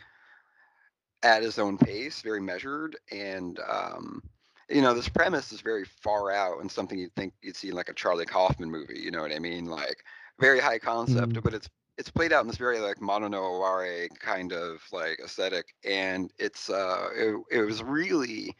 [1.23, 4.21] at his own pace, very measured, and um,
[4.69, 7.75] you know this premise is very far out and something you'd think you'd see in
[7.75, 8.99] like a Charlie Kaufman movie.
[8.99, 9.65] You know what I mean?
[9.65, 10.03] Like
[10.39, 11.43] very high concept, Mm.
[11.43, 15.19] but it's it's played out in this very like mono no aware kind of like
[15.23, 18.55] aesthetic, and it's uh it, it was really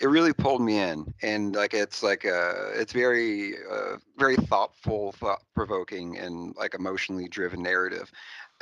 [0.00, 5.12] it really pulled me in and like it's like uh it's very uh very thoughtful
[5.12, 8.10] thought provoking and like emotionally driven narrative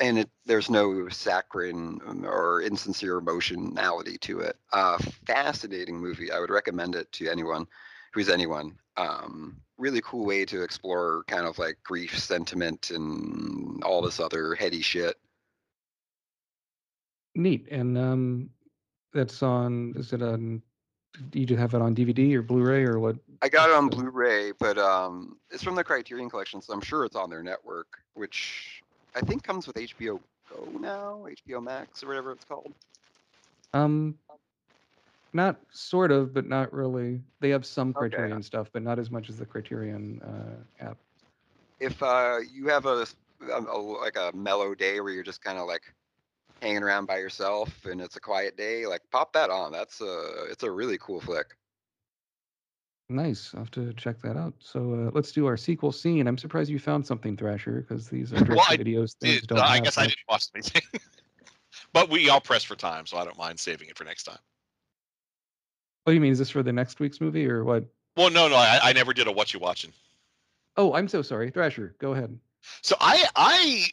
[0.01, 6.39] and it there's no saccharine um, or insincere emotionality to it uh fascinating movie i
[6.39, 7.66] would recommend it to anyone
[8.12, 14.01] who's anyone um really cool way to explore kind of like grief sentiment and all
[14.01, 15.16] this other heady shit
[17.37, 17.68] Neat.
[17.70, 18.51] And um,
[19.12, 19.93] that's on.
[19.97, 20.62] Is it on?
[21.30, 23.16] Do you have it on DVD or Blu-ray or what?
[23.42, 27.04] I got it on Blu-ray, but um, it's from the Criterion Collection, so I'm sure
[27.04, 28.82] it's on their network, which
[29.14, 32.72] I think comes with HBO Go now, HBO Max or whatever it's called.
[33.74, 34.14] Um,
[35.32, 37.20] not sort of, but not really.
[37.40, 37.98] They have some Okay.
[37.98, 40.98] Criterion stuff, but not as much as the Criterion uh, app.
[41.80, 43.06] If uh, you have a,
[43.50, 45.82] a, a like a mellow day where you're just kind of like
[46.62, 49.72] hanging around by yourself and it's a quiet day, like pop that on.
[49.72, 51.46] That's a it's a really cool flick.
[53.09, 53.52] Nice.
[53.54, 54.54] I'll have to check that out.
[54.59, 56.26] So uh, let's do our sequel scene.
[56.26, 59.59] I'm surprised you found something, Thrasher, because these uh, Well, I videos things Did- don't
[59.61, 60.11] I guess I much.
[60.11, 60.82] didn't watch anything.
[61.92, 64.38] but we all pressed for time, so I don't mind saving it for next time.
[66.02, 66.32] What do you mean?
[66.32, 67.84] Is this for the next week's movie or what?
[68.16, 69.92] Well, no, no, I, I never did a what you watching.
[70.76, 71.50] Oh, I'm so sorry.
[71.50, 72.36] Thrasher, go ahead.
[72.82, 73.86] So I I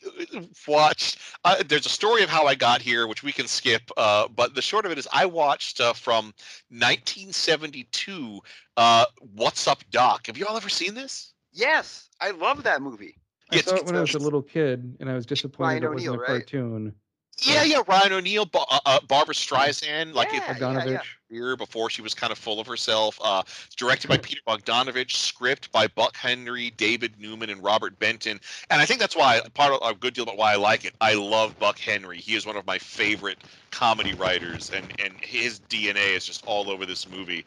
[0.67, 1.19] watched.
[1.45, 3.81] Uh, there's a story of how I got here, which we can skip.
[3.97, 6.33] Uh, but the short of it is, I watched uh, from
[6.69, 8.39] 1972.
[8.77, 9.05] Uh,
[9.35, 10.27] What's Up, Doc?
[10.27, 11.33] Have you all ever seen this?
[11.51, 13.15] Yes, I love that movie.
[13.51, 15.83] I It's- saw it when I was a little kid, and I was disappointed Ryan
[15.83, 16.27] it wasn't a O'Neal, right?
[16.27, 16.95] cartoon.
[17.41, 20.85] Yeah, yeah, Ryan O'Neal, Ba- uh, uh, Barbara Streisand, like Yeah, yeah, Bogdanovich.
[20.85, 21.01] yeah.
[21.29, 23.19] year before she was kind of full of herself.
[23.23, 23.41] Uh,
[23.75, 28.39] directed by Peter Bogdanovich, script by Buck Henry, David Newman, and Robert Benton.
[28.69, 30.93] And I think that's why part of a good deal about why I like it.
[31.01, 32.19] I love Buck Henry.
[32.19, 36.69] He is one of my favorite comedy writers, and and his DNA is just all
[36.69, 37.45] over this movie.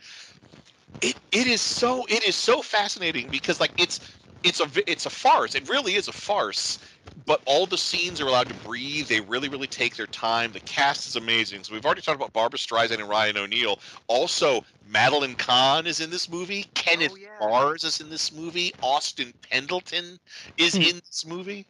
[1.01, 4.01] It it is so it is so fascinating because like it's
[4.47, 5.55] it's a it's a farce.
[5.55, 6.79] It really is a farce.
[7.25, 9.09] But all the scenes are allowed to breathe.
[9.09, 10.53] They really, really take their time.
[10.53, 11.65] The cast is amazing.
[11.65, 13.79] So we've already talked about Barbara Streisand and Ryan O'Neal.
[14.07, 16.67] Also, Madeline Kahn is in this movie.
[16.75, 17.29] Kenneth Oh, yeah.
[17.41, 18.73] Mars is in this movie.
[18.83, 20.19] Austin Pendleton
[20.57, 20.83] is Hmm.
[20.83, 21.67] in this movie.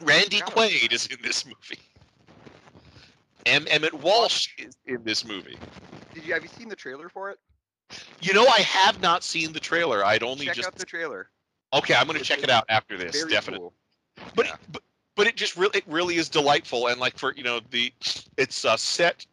[0.00, 1.80] Randy Forgot about Quaid is in this movie.
[3.46, 3.66] M.
[3.68, 5.58] Emmett Walsh is in this movie.
[6.14, 7.38] Did you have you seen the trailer for it?
[8.20, 10.04] You know, I have not seen the trailer.
[10.04, 11.28] I'd only just Check just out the trailer.
[11.72, 11.94] okay.
[11.94, 13.16] I'm going to check it out after this.
[13.16, 13.60] Very Definitely.
[13.60, 13.74] cool.
[14.34, 14.56] but Yeah.
[14.70, 14.82] but
[15.14, 17.92] but it just really it really is delightful and like for you know the
[18.36, 19.26] it's uh, set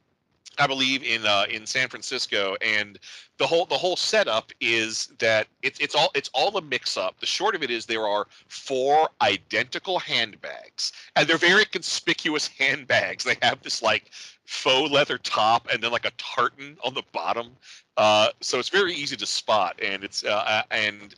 [0.60, 3.00] I believe in uh, in San Francisco and
[3.38, 7.20] the whole the whole setup is that it's it's all it's all a mix up.
[7.20, 13.24] The short of it is there are four identical handbags and they're very conspicuous handbags.
[13.24, 14.12] They have this like
[14.50, 17.52] faux leather top and then like a tartan on the bottom.
[17.98, 21.14] Uh, so it's very easy to spot and it's uh, uh, and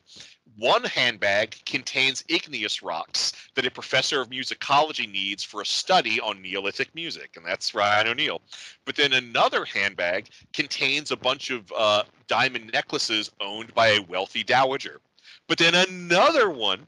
[0.57, 6.41] one handbag contains igneous rocks that a professor of musicology needs for a study on
[6.41, 8.41] Neolithic music, and that's Ryan O'Neal.
[8.83, 14.43] But then another handbag contains a bunch of uh, diamond necklaces owned by a wealthy
[14.43, 14.99] dowager.
[15.47, 16.85] But then another one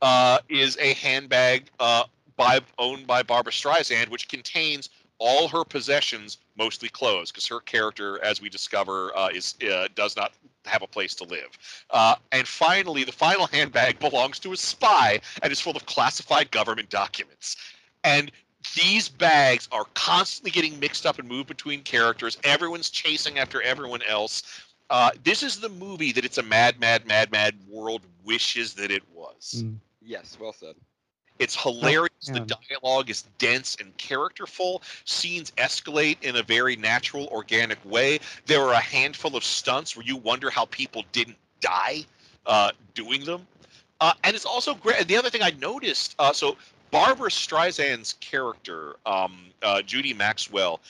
[0.00, 2.04] uh, is a handbag uh,
[2.36, 4.88] by owned by Barbara Streisand, which contains
[5.24, 10.16] all her possessions, mostly clothes, because her character, as we discover, uh, is uh, does
[10.16, 10.32] not
[10.66, 11.48] have a place to live.
[11.90, 16.50] Uh, and finally, the final handbag belongs to a spy and is full of classified
[16.50, 17.56] government documents.
[18.04, 18.30] And
[18.76, 22.36] these bags are constantly getting mixed up and moved between characters.
[22.44, 24.42] Everyone's chasing after everyone else.
[24.90, 28.90] Uh, this is the movie that it's a mad, mad, mad, mad world wishes that
[28.90, 29.64] it was.
[29.64, 29.78] Mm.
[30.02, 30.74] Yes, well said.
[31.38, 32.10] It's hilarious.
[32.22, 32.34] yeah.
[32.34, 34.82] The dialogue is dense and characterful.
[35.04, 38.20] Scenes escalate in a very natural, organic way.
[38.46, 42.04] There are a handful of stunts where you wonder how people didn't die
[42.46, 43.46] uh, doing them.
[44.00, 45.06] Uh, and it's also great.
[45.08, 46.56] The other thing I noticed, uh, so
[46.90, 50.80] Barbara Streisand's character, um, uh, Judy Maxwell,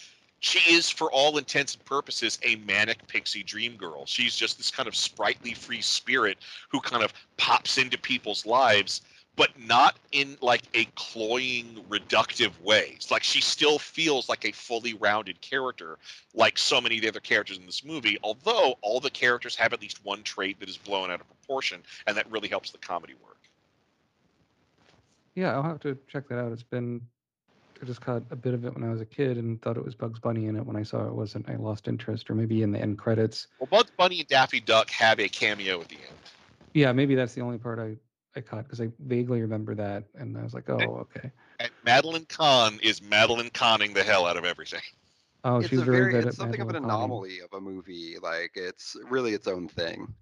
[0.41, 4.05] she is, for all intents and purposes, a manic pixie dream girl.
[4.05, 6.37] She's just this kind of sprightly, free spirit
[6.69, 9.01] who kind of pops into people's lives,
[9.37, 12.93] but not in like a cloying, reductive way.
[12.95, 15.99] It's like she still feels like a fully rounded character,
[16.35, 18.19] like so many of the other characters in this movie.
[18.23, 21.83] Although all the characters have at least one trait that is blown out of proportion,
[22.07, 23.39] and that really helps the comedy work.
[25.35, 26.53] Yeah, I'll have to check that out.
[26.53, 27.01] It's been
[27.83, 29.85] I just caught a bit of it when I was a kid and thought it
[29.85, 30.65] was Bugs Bunny in it.
[30.65, 33.49] When I saw it wasn't, I lost interest, or maybe in the end credits.
[33.59, 36.17] Well, Bugs Bunny and Daffy Duck have a cameo at the end.
[36.73, 37.97] Yeah, maybe that's the only part I
[38.37, 41.31] I caught because I vaguely remember that, and I was like, oh, And- okay.
[41.61, 44.83] And Madeline Kahn is Madeline Conning the hell out of everything.
[45.45, 47.05] Oh, it's she's a very, very, good it's at something of an Madeline Conning.
[47.05, 48.17] anomaly of a movie.
[48.21, 50.13] Like it's really its own thing.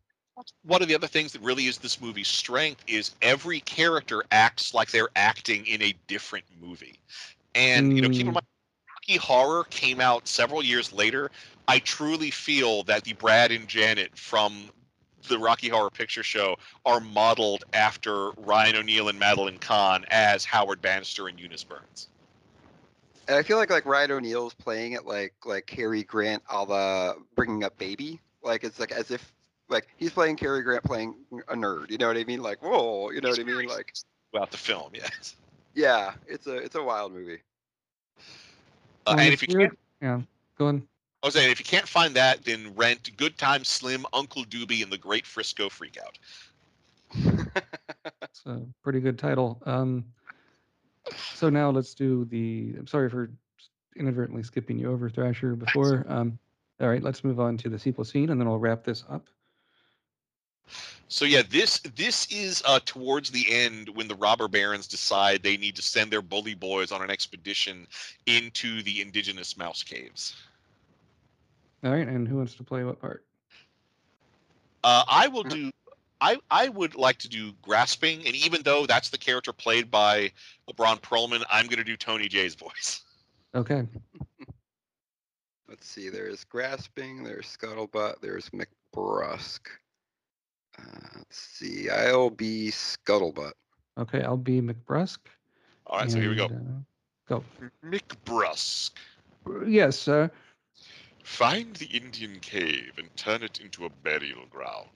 [0.64, 4.74] One of the other things that really is this movie's strength is every character acts
[4.74, 6.98] like they're acting in a different movie.
[7.54, 8.34] And you know, keep in Mm.
[8.34, 8.46] mind,
[8.96, 11.30] Rocky Horror came out several years later.
[11.68, 14.70] I truly feel that the Brad and Janet from
[15.28, 20.80] the Rocky Horror Picture Show are modeled after Ryan O'Neal and Madeline Kahn as Howard
[20.82, 22.08] Bannister and Eunice Burns.
[23.28, 27.14] And I feel like like Ryan O'Neal's playing it like like Cary Grant, a la
[27.36, 28.20] Bringing Up Baby.
[28.42, 29.32] Like it's like as if
[29.68, 31.14] like he's playing Cary Grant playing
[31.48, 31.90] a nerd.
[31.90, 32.42] You know what I mean?
[32.42, 33.66] Like whoa, you know what I mean?
[33.68, 33.94] Like
[34.32, 35.36] Throughout the film, yes.
[35.74, 37.38] yeah, it's a it's a wild movie.
[39.06, 40.20] Uh, and if you can't, yeah,
[40.58, 40.88] go on.
[41.22, 44.82] I was saying, if you can't find that, then rent Good Time Slim, Uncle Doobie,
[44.82, 46.18] and the Great Frisco Freakout.
[48.22, 49.60] It's a pretty good title.
[49.66, 50.06] Um,
[51.34, 52.74] so now let's do the.
[52.78, 53.30] I'm sorry for
[53.94, 56.06] inadvertently skipping you over Thrasher before.
[56.08, 56.38] Um,
[56.80, 59.26] all right, let's move on to the sequel scene, and then I'll wrap this up.
[61.08, 65.58] So yeah, this this is uh, towards the end when the robber barons decide they
[65.58, 67.86] need to send their bully boys on an expedition
[68.24, 70.34] into the indigenous mouse caves.
[71.84, 73.24] All right, and who wants to play what part?
[74.84, 75.70] Uh, I will do.
[76.20, 80.30] I I would like to do grasping, and even though that's the character played by
[80.70, 83.02] LeBron Perlman, I'm going to do Tony Jay's voice.
[83.54, 83.86] Okay.
[85.68, 86.08] Let's see.
[86.08, 87.22] There's grasping.
[87.22, 88.22] There's scuttlebutt.
[88.22, 89.66] There's McBrusque.
[90.78, 90.82] Uh,
[91.16, 91.90] let's see.
[91.90, 93.52] I'll be scuttlebutt.
[93.98, 95.26] Okay, I'll be McBrusque.
[95.86, 96.46] All right, so here we go.
[96.46, 96.84] and,
[97.30, 97.44] uh, go.
[97.84, 98.92] McBrusque.
[99.66, 100.30] Yes, sir.
[101.22, 104.88] Find the Indian cave and turn it into a burial ground.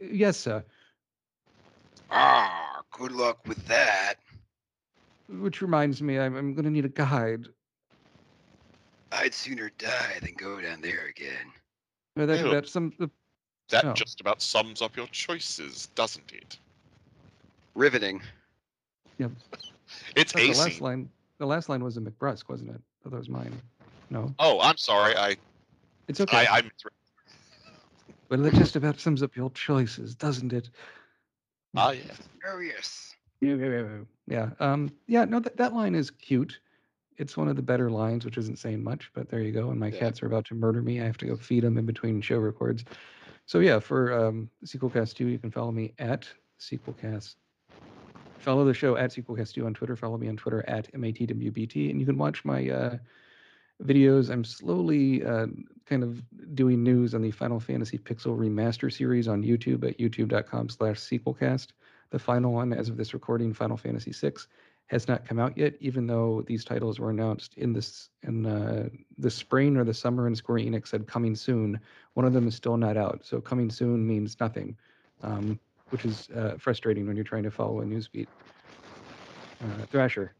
[0.00, 0.64] Yes, sir.
[2.10, 4.14] Ah, good luck with that.
[5.28, 7.48] Which reminds me, I'm, I'm going to need a guide.
[9.12, 11.52] I'd sooner die than go down there again.
[12.18, 12.50] Uh, That, Ew.
[12.50, 12.92] that's some.
[12.98, 13.10] The,
[13.70, 13.92] That Oh.
[13.94, 16.58] just about sums up your choices, doesn't it?
[17.74, 18.22] Riveting.
[19.18, 19.28] yeah,
[20.14, 21.10] It's but the last line.
[21.38, 22.80] The last line was a McBrusque, wasn't it?
[23.04, 23.60] Oh, that was mine.
[24.08, 25.16] No, Oh, I'm sorry.
[25.16, 25.36] I
[26.08, 26.46] it's okay.
[26.46, 26.92] I, I misread.
[28.28, 30.70] But that just about sums up your choices, doesn't it?
[31.76, 32.02] Ah, yeah.
[32.48, 33.14] Oh yes.
[33.40, 33.98] Yeah, yeah, yeah, yeah.
[34.26, 34.50] Yeah.
[34.60, 36.58] Um, yeah, no, that, that line is cute.
[37.18, 39.70] It's one of the better lines, which isn't saying much, but there you go.
[39.70, 39.98] And my Yeah.
[40.00, 41.00] cats are about to murder me.
[41.00, 42.84] I have to go feed them in between show records.
[43.46, 46.28] So yeah, for um, Sequelcast 2, you can follow me at
[46.60, 47.36] Sequelcast.
[48.38, 49.96] Follow the show at Sequelcast two on Twitter.
[49.96, 51.90] Follow me on Twitter at MATWBT.
[51.90, 52.96] And you can watch my uh,
[53.82, 54.30] videos.
[54.30, 55.46] I'm slowly uh,
[55.86, 56.22] kind of
[56.54, 61.68] doing news on the Final Fantasy Pixel Remaster series on YouTube at youtube.com slash sequelcast.
[62.10, 64.32] The final one, as of this recording, Final Fantasy VI,
[64.86, 68.88] has not come out yet, even though these titles were announced in this in uh,
[69.18, 71.80] the spring or the summer, and Square Enix said coming soon.
[72.14, 74.76] One of them is still not out, so coming soon means nothing,
[75.22, 75.58] um,
[75.90, 78.28] which is uh, frustrating when you're trying to follow a news beat.
[79.60, 80.32] Uh, Thrasher.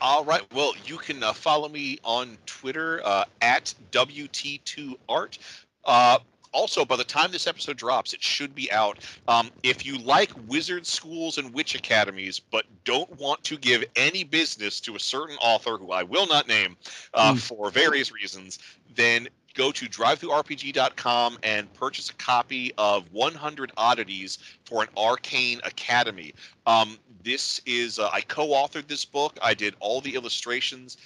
[0.00, 0.42] All right.
[0.52, 5.38] Well, you can uh, follow me on Twitter uh, at WT2Art.
[5.84, 6.18] Uh,
[6.52, 8.98] also, by the time this episode drops, it should be out.
[9.28, 14.24] Um, if you like wizard schools and witch academies, but don't want to give any
[14.24, 16.76] business to a certain author who I will not name
[17.14, 17.38] uh, Mm.
[17.38, 18.58] for various reasons,
[18.94, 26.34] then go to drivethrurpg.com and purchase a copy of 100 Oddities for an Arcane Academy.
[26.66, 29.36] Um, this is uh, I co-authored this book.
[29.42, 30.98] I did all the illustrations.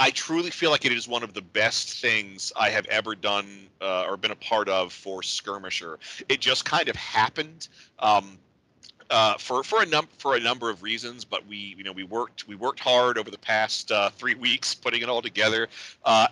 [0.00, 3.66] I truly feel like it is one of the best things I have ever done
[3.80, 5.98] uh, or been a part of for Skirmisher.
[6.28, 7.66] It just kind of happened.
[7.98, 8.38] Um,
[9.10, 12.02] uh, for for a num for a number of reasons, but we you know we
[12.02, 15.66] worked we worked hard over the past uh, three weeks putting it all together,
[16.04, 16.26] uh,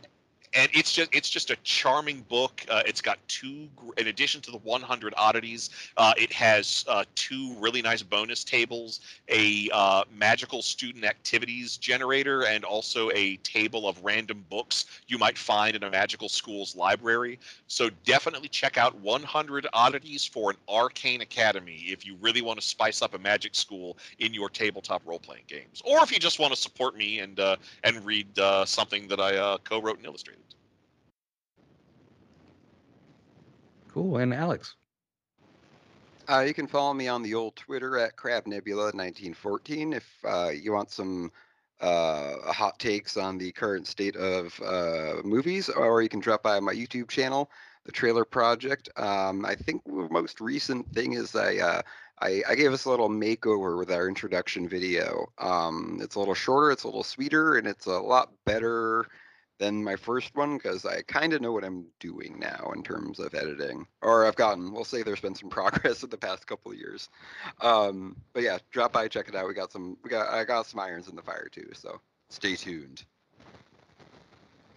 [0.56, 2.64] and it's just it's just a charming book.
[2.68, 3.68] Uh, it's got two,
[3.98, 9.00] in addition to the 100 oddities, uh, it has uh, two really nice bonus tables,
[9.28, 15.36] a uh, magical student activities generator, and also a table of random books you might
[15.36, 17.38] find in a magical school's library.
[17.66, 22.66] So definitely check out 100 oddities for an arcane academy if you really want to
[22.66, 26.54] spice up a magic school in your tabletop role-playing games, or if you just want
[26.54, 30.45] to support me and uh, and read uh, something that I co-wrote and illustrated.
[33.96, 34.18] Cool.
[34.18, 34.74] And Alex.
[36.28, 40.50] Uh, you can follow me on the old Twitter at Crab Nebula 1914 if uh,
[40.50, 41.32] you want some
[41.80, 46.60] uh, hot takes on the current state of uh, movies, or you can drop by
[46.60, 47.50] my YouTube channel,
[47.86, 48.90] The Trailer Project.
[48.98, 51.82] Um, I think the most recent thing is I, uh,
[52.20, 55.26] I I gave us a little makeover with our introduction video.
[55.38, 59.06] Um, it's a little shorter, it's a little sweeter, and it's a lot better
[59.58, 63.18] than my first one because I kind of know what I'm doing now in terms
[63.18, 63.86] of editing.
[64.02, 67.08] Or I've gotten, we'll say there's been some progress in the past couple of years.
[67.60, 69.48] Um, but yeah, drop by, check it out.
[69.48, 71.68] We got some, we got, I got some irons in the fire too.
[71.72, 73.04] So stay tuned.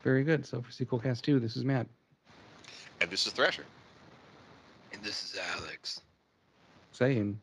[0.04, 0.46] Very good.
[0.46, 1.88] So for Sequel Cast 2, this is Matt.
[3.02, 3.66] And this is Thrasher.
[4.94, 6.02] And this is Alex.
[6.94, 7.40] Saying,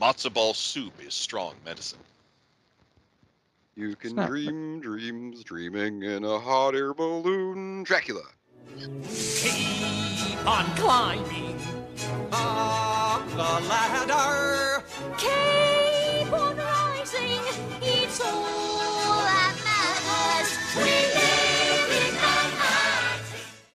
[0.00, 1.98] Matzo ball soup is strong medicine.
[3.78, 4.28] You can not...
[4.30, 7.82] dream dreams, dreaming in a hot air balloon.
[7.82, 8.22] Dracula.
[8.74, 11.60] Keep on climbing
[12.32, 14.82] up the ladder.
[15.18, 17.42] Keep on rising.
[17.82, 18.55] It's a